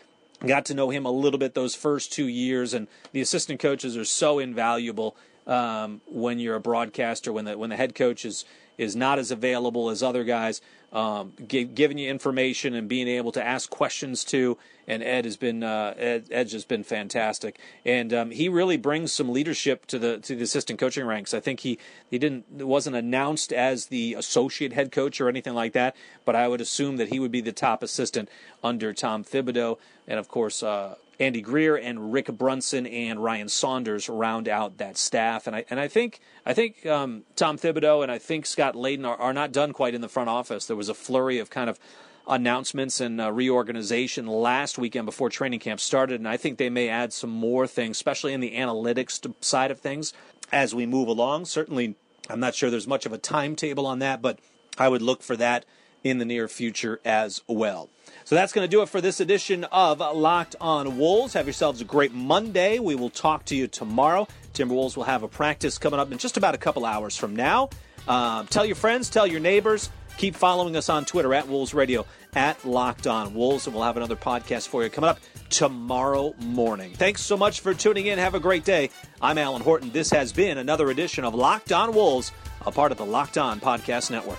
Got 0.46 0.64
to 0.66 0.74
know 0.74 0.90
him 0.90 1.04
a 1.04 1.11
little 1.11 1.38
bit 1.38 1.54
those 1.54 1.74
first 1.74 2.12
two 2.12 2.28
years, 2.28 2.72
and 2.72 2.87
the 3.12 3.20
assistant 3.20 3.58
coaches 3.58 3.96
are 3.96 4.04
so 4.04 4.38
invaluable 4.38 5.16
um, 5.46 6.00
when 6.06 6.38
you're 6.38 6.54
a 6.54 6.61
broadcaster. 6.61 7.32
When 7.32 7.44
the 7.44 7.58
when 7.58 7.70
the 7.70 7.76
head 7.76 7.94
coach 7.94 8.24
is 8.24 8.44
is 8.78 8.96
not 8.96 9.18
as 9.18 9.30
available 9.30 9.90
as 9.90 10.02
other 10.02 10.24
guys, 10.24 10.62
um, 10.92 11.32
giving 11.46 11.98
you 11.98 12.08
information 12.08 12.74
and 12.74 12.88
being 12.88 13.08
able 13.08 13.32
to 13.32 13.44
ask 13.44 13.68
questions 13.68 14.24
to. 14.24 14.56
And 14.86 15.02
Ed 15.02 15.26
has 15.26 15.36
been 15.36 15.62
uh, 15.62 15.92
Ed, 15.98 16.48
just 16.48 16.66
been 16.66 16.82
fantastic, 16.82 17.58
and 17.84 18.14
um, 18.14 18.30
he 18.30 18.48
really 18.48 18.78
brings 18.78 19.12
some 19.12 19.28
leadership 19.30 19.84
to 19.88 19.98
the 19.98 20.18
to 20.20 20.34
the 20.34 20.44
assistant 20.44 20.78
coaching 20.78 21.04
ranks. 21.04 21.34
I 21.34 21.40
think 21.40 21.60
he 21.60 21.78
he 22.10 22.18
didn't 22.18 22.46
wasn't 22.50 22.96
announced 22.96 23.52
as 23.52 23.86
the 23.86 24.14
associate 24.14 24.72
head 24.72 24.90
coach 24.90 25.20
or 25.20 25.28
anything 25.28 25.52
like 25.52 25.74
that, 25.74 25.94
but 26.24 26.34
I 26.34 26.48
would 26.48 26.62
assume 26.62 26.96
that 26.96 27.08
he 27.08 27.20
would 27.20 27.32
be 27.32 27.42
the 27.42 27.52
top 27.52 27.82
assistant 27.82 28.30
under 28.64 28.94
Tom 28.94 29.24
Thibodeau, 29.24 29.76
and 30.06 30.18
of 30.18 30.28
course. 30.28 30.62
Uh, 30.62 30.94
Andy 31.20 31.40
Greer 31.40 31.76
and 31.76 32.12
Rick 32.12 32.26
Brunson 32.28 32.87
and 32.87 33.22
Ryan 33.22 33.48
Saunders 33.48 34.09
round 34.09 34.48
out 34.48 34.78
that 34.78 34.96
staff, 34.96 35.46
and 35.46 35.57
I 35.57 35.64
and 35.68 35.81
I 35.81 35.88
think 35.88 36.20
I 36.46 36.54
think 36.54 36.87
um, 36.87 37.24
Tom 37.35 37.59
Thibodeau 37.59 38.02
and 38.02 38.12
I 38.12 38.18
think 38.18 38.46
Scott 38.46 38.74
Layden 38.74 39.07
are, 39.07 39.16
are 39.16 39.33
not 39.33 39.52
done 39.52 39.72
quite 39.72 39.94
in 39.94 40.00
the 40.00 40.09
front 40.09 40.28
office. 40.28 40.66
There 40.66 40.76
was 40.76 40.88
a 40.88 40.94
flurry 40.94 41.38
of 41.38 41.50
kind 41.50 41.68
of 41.68 41.81
announcements 42.28 43.00
and 43.00 43.20
uh, 43.20 43.33
reorganization 43.33 44.26
last 44.26 44.78
weekend 44.78 45.07
before 45.07 45.28
training 45.28 45.61
camp 45.61 45.81
started, 45.81 46.20
and 46.20 46.28
I 46.28 46.37
think 46.37 46.59
they 46.59 46.70
may 46.70 46.88
add 46.88 47.12
some 47.12 47.31
more 47.31 47.66
things, 47.66 47.96
especially 47.96 48.33
in 48.33 48.40
the 48.40 48.54
analytics 48.54 49.35
side 49.42 49.70
of 49.70 49.81
things 49.81 50.12
as 50.52 50.74
we 50.74 50.87
move 50.87 51.09
along. 51.09 51.46
Certainly, 51.46 51.96
I'm 52.31 52.40
not 52.40 52.54
sure 52.54 52.70
there's 52.70 52.87
much 52.87 53.07
of 53.07 53.12
a 53.12 53.18
timetable 53.18 53.87
on 53.87 53.98
that, 54.00 54.22
but 54.22 54.38
I 54.76 54.88
would 54.88 55.02
look 55.02 55.22
for 55.22 55.37
that 55.37 55.64
in 56.04 56.18
the 56.18 56.24
near 56.24 56.48
future 56.48 57.00
as 57.04 57.42
well. 57.46 57.90
So 58.24 58.34
that's 58.34 58.52
going 58.52 58.64
to 58.64 58.70
do 58.70 58.82
it 58.82 58.88
for 58.88 59.00
this 59.00 59.20
edition 59.20 59.64
of 59.64 60.00
Locked 60.00 60.56
on 60.61 60.98
Wolves. 60.98 61.34
Have 61.34 61.46
yourselves 61.46 61.80
a 61.80 61.84
great 61.84 62.12
Monday. 62.12 62.78
We 62.78 62.94
will 62.94 63.11
talk 63.11 63.44
to 63.46 63.56
you 63.56 63.66
tomorrow. 63.66 64.28
Timberwolves 64.54 64.96
will 64.96 65.04
have 65.04 65.22
a 65.22 65.28
practice 65.28 65.78
coming 65.78 66.00
up 66.00 66.12
in 66.12 66.18
just 66.18 66.37
about 66.37 66.54
a 66.54 66.58
couple 66.58 66.84
hours 66.84 67.16
from 67.16 67.34
now. 67.34 67.70
Uh, 68.06 68.44
tell 68.44 68.64
your 68.64 68.76
friends, 68.76 69.11
tell 69.11 69.26
your 69.26 69.40
neighbors. 69.40 69.90
Keep 70.16 70.34
following 70.34 70.74
us 70.76 70.88
on 70.88 71.04
Twitter 71.04 71.32
at 71.32 71.46
Wolves 71.46 71.72
Radio, 71.74 72.04
at 72.34 72.64
Locked 72.64 73.06
On 73.06 73.34
Wolves, 73.34 73.66
and 73.66 73.74
we'll 73.74 73.84
have 73.84 73.96
another 73.96 74.16
podcast 74.16 74.66
for 74.66 74.82
you 74.82 74.90
coming 74.90 75.08
up 75.08 75.20
tomorrow 75.48 76.34
morning. 76.40 76.92
Thanks 76.94 77.22
so 77.22 77.37
much 77.37 77.61
for 77.61 77.72
tuning 77.72 78.06
in. 78.06 78.18
Have 78.18 78.34
a 78.34 78.40
great 78.40 78.64
day. 78.64 78.90
I'm 79.22 79.38
Alan 79.38 79.62
Horton. 79.62 79.92
This 79.92 80.11
has 80.11 80.32
been 80.32 80.58
another 80.58 80.90
edition 80.90 81.24
of 81.24 81.37
Locked 81.37 81.70
On 81.70 81.94
Wolves, 81.94 82.32
a 82.66 82.72
part 82.72 82.90
of 82.90 82.98
the 82.98 83.06
Locked 83.06 83.38
On 83.38 83.61
Podcast 83.61 84.11
Network. 84.11 84.38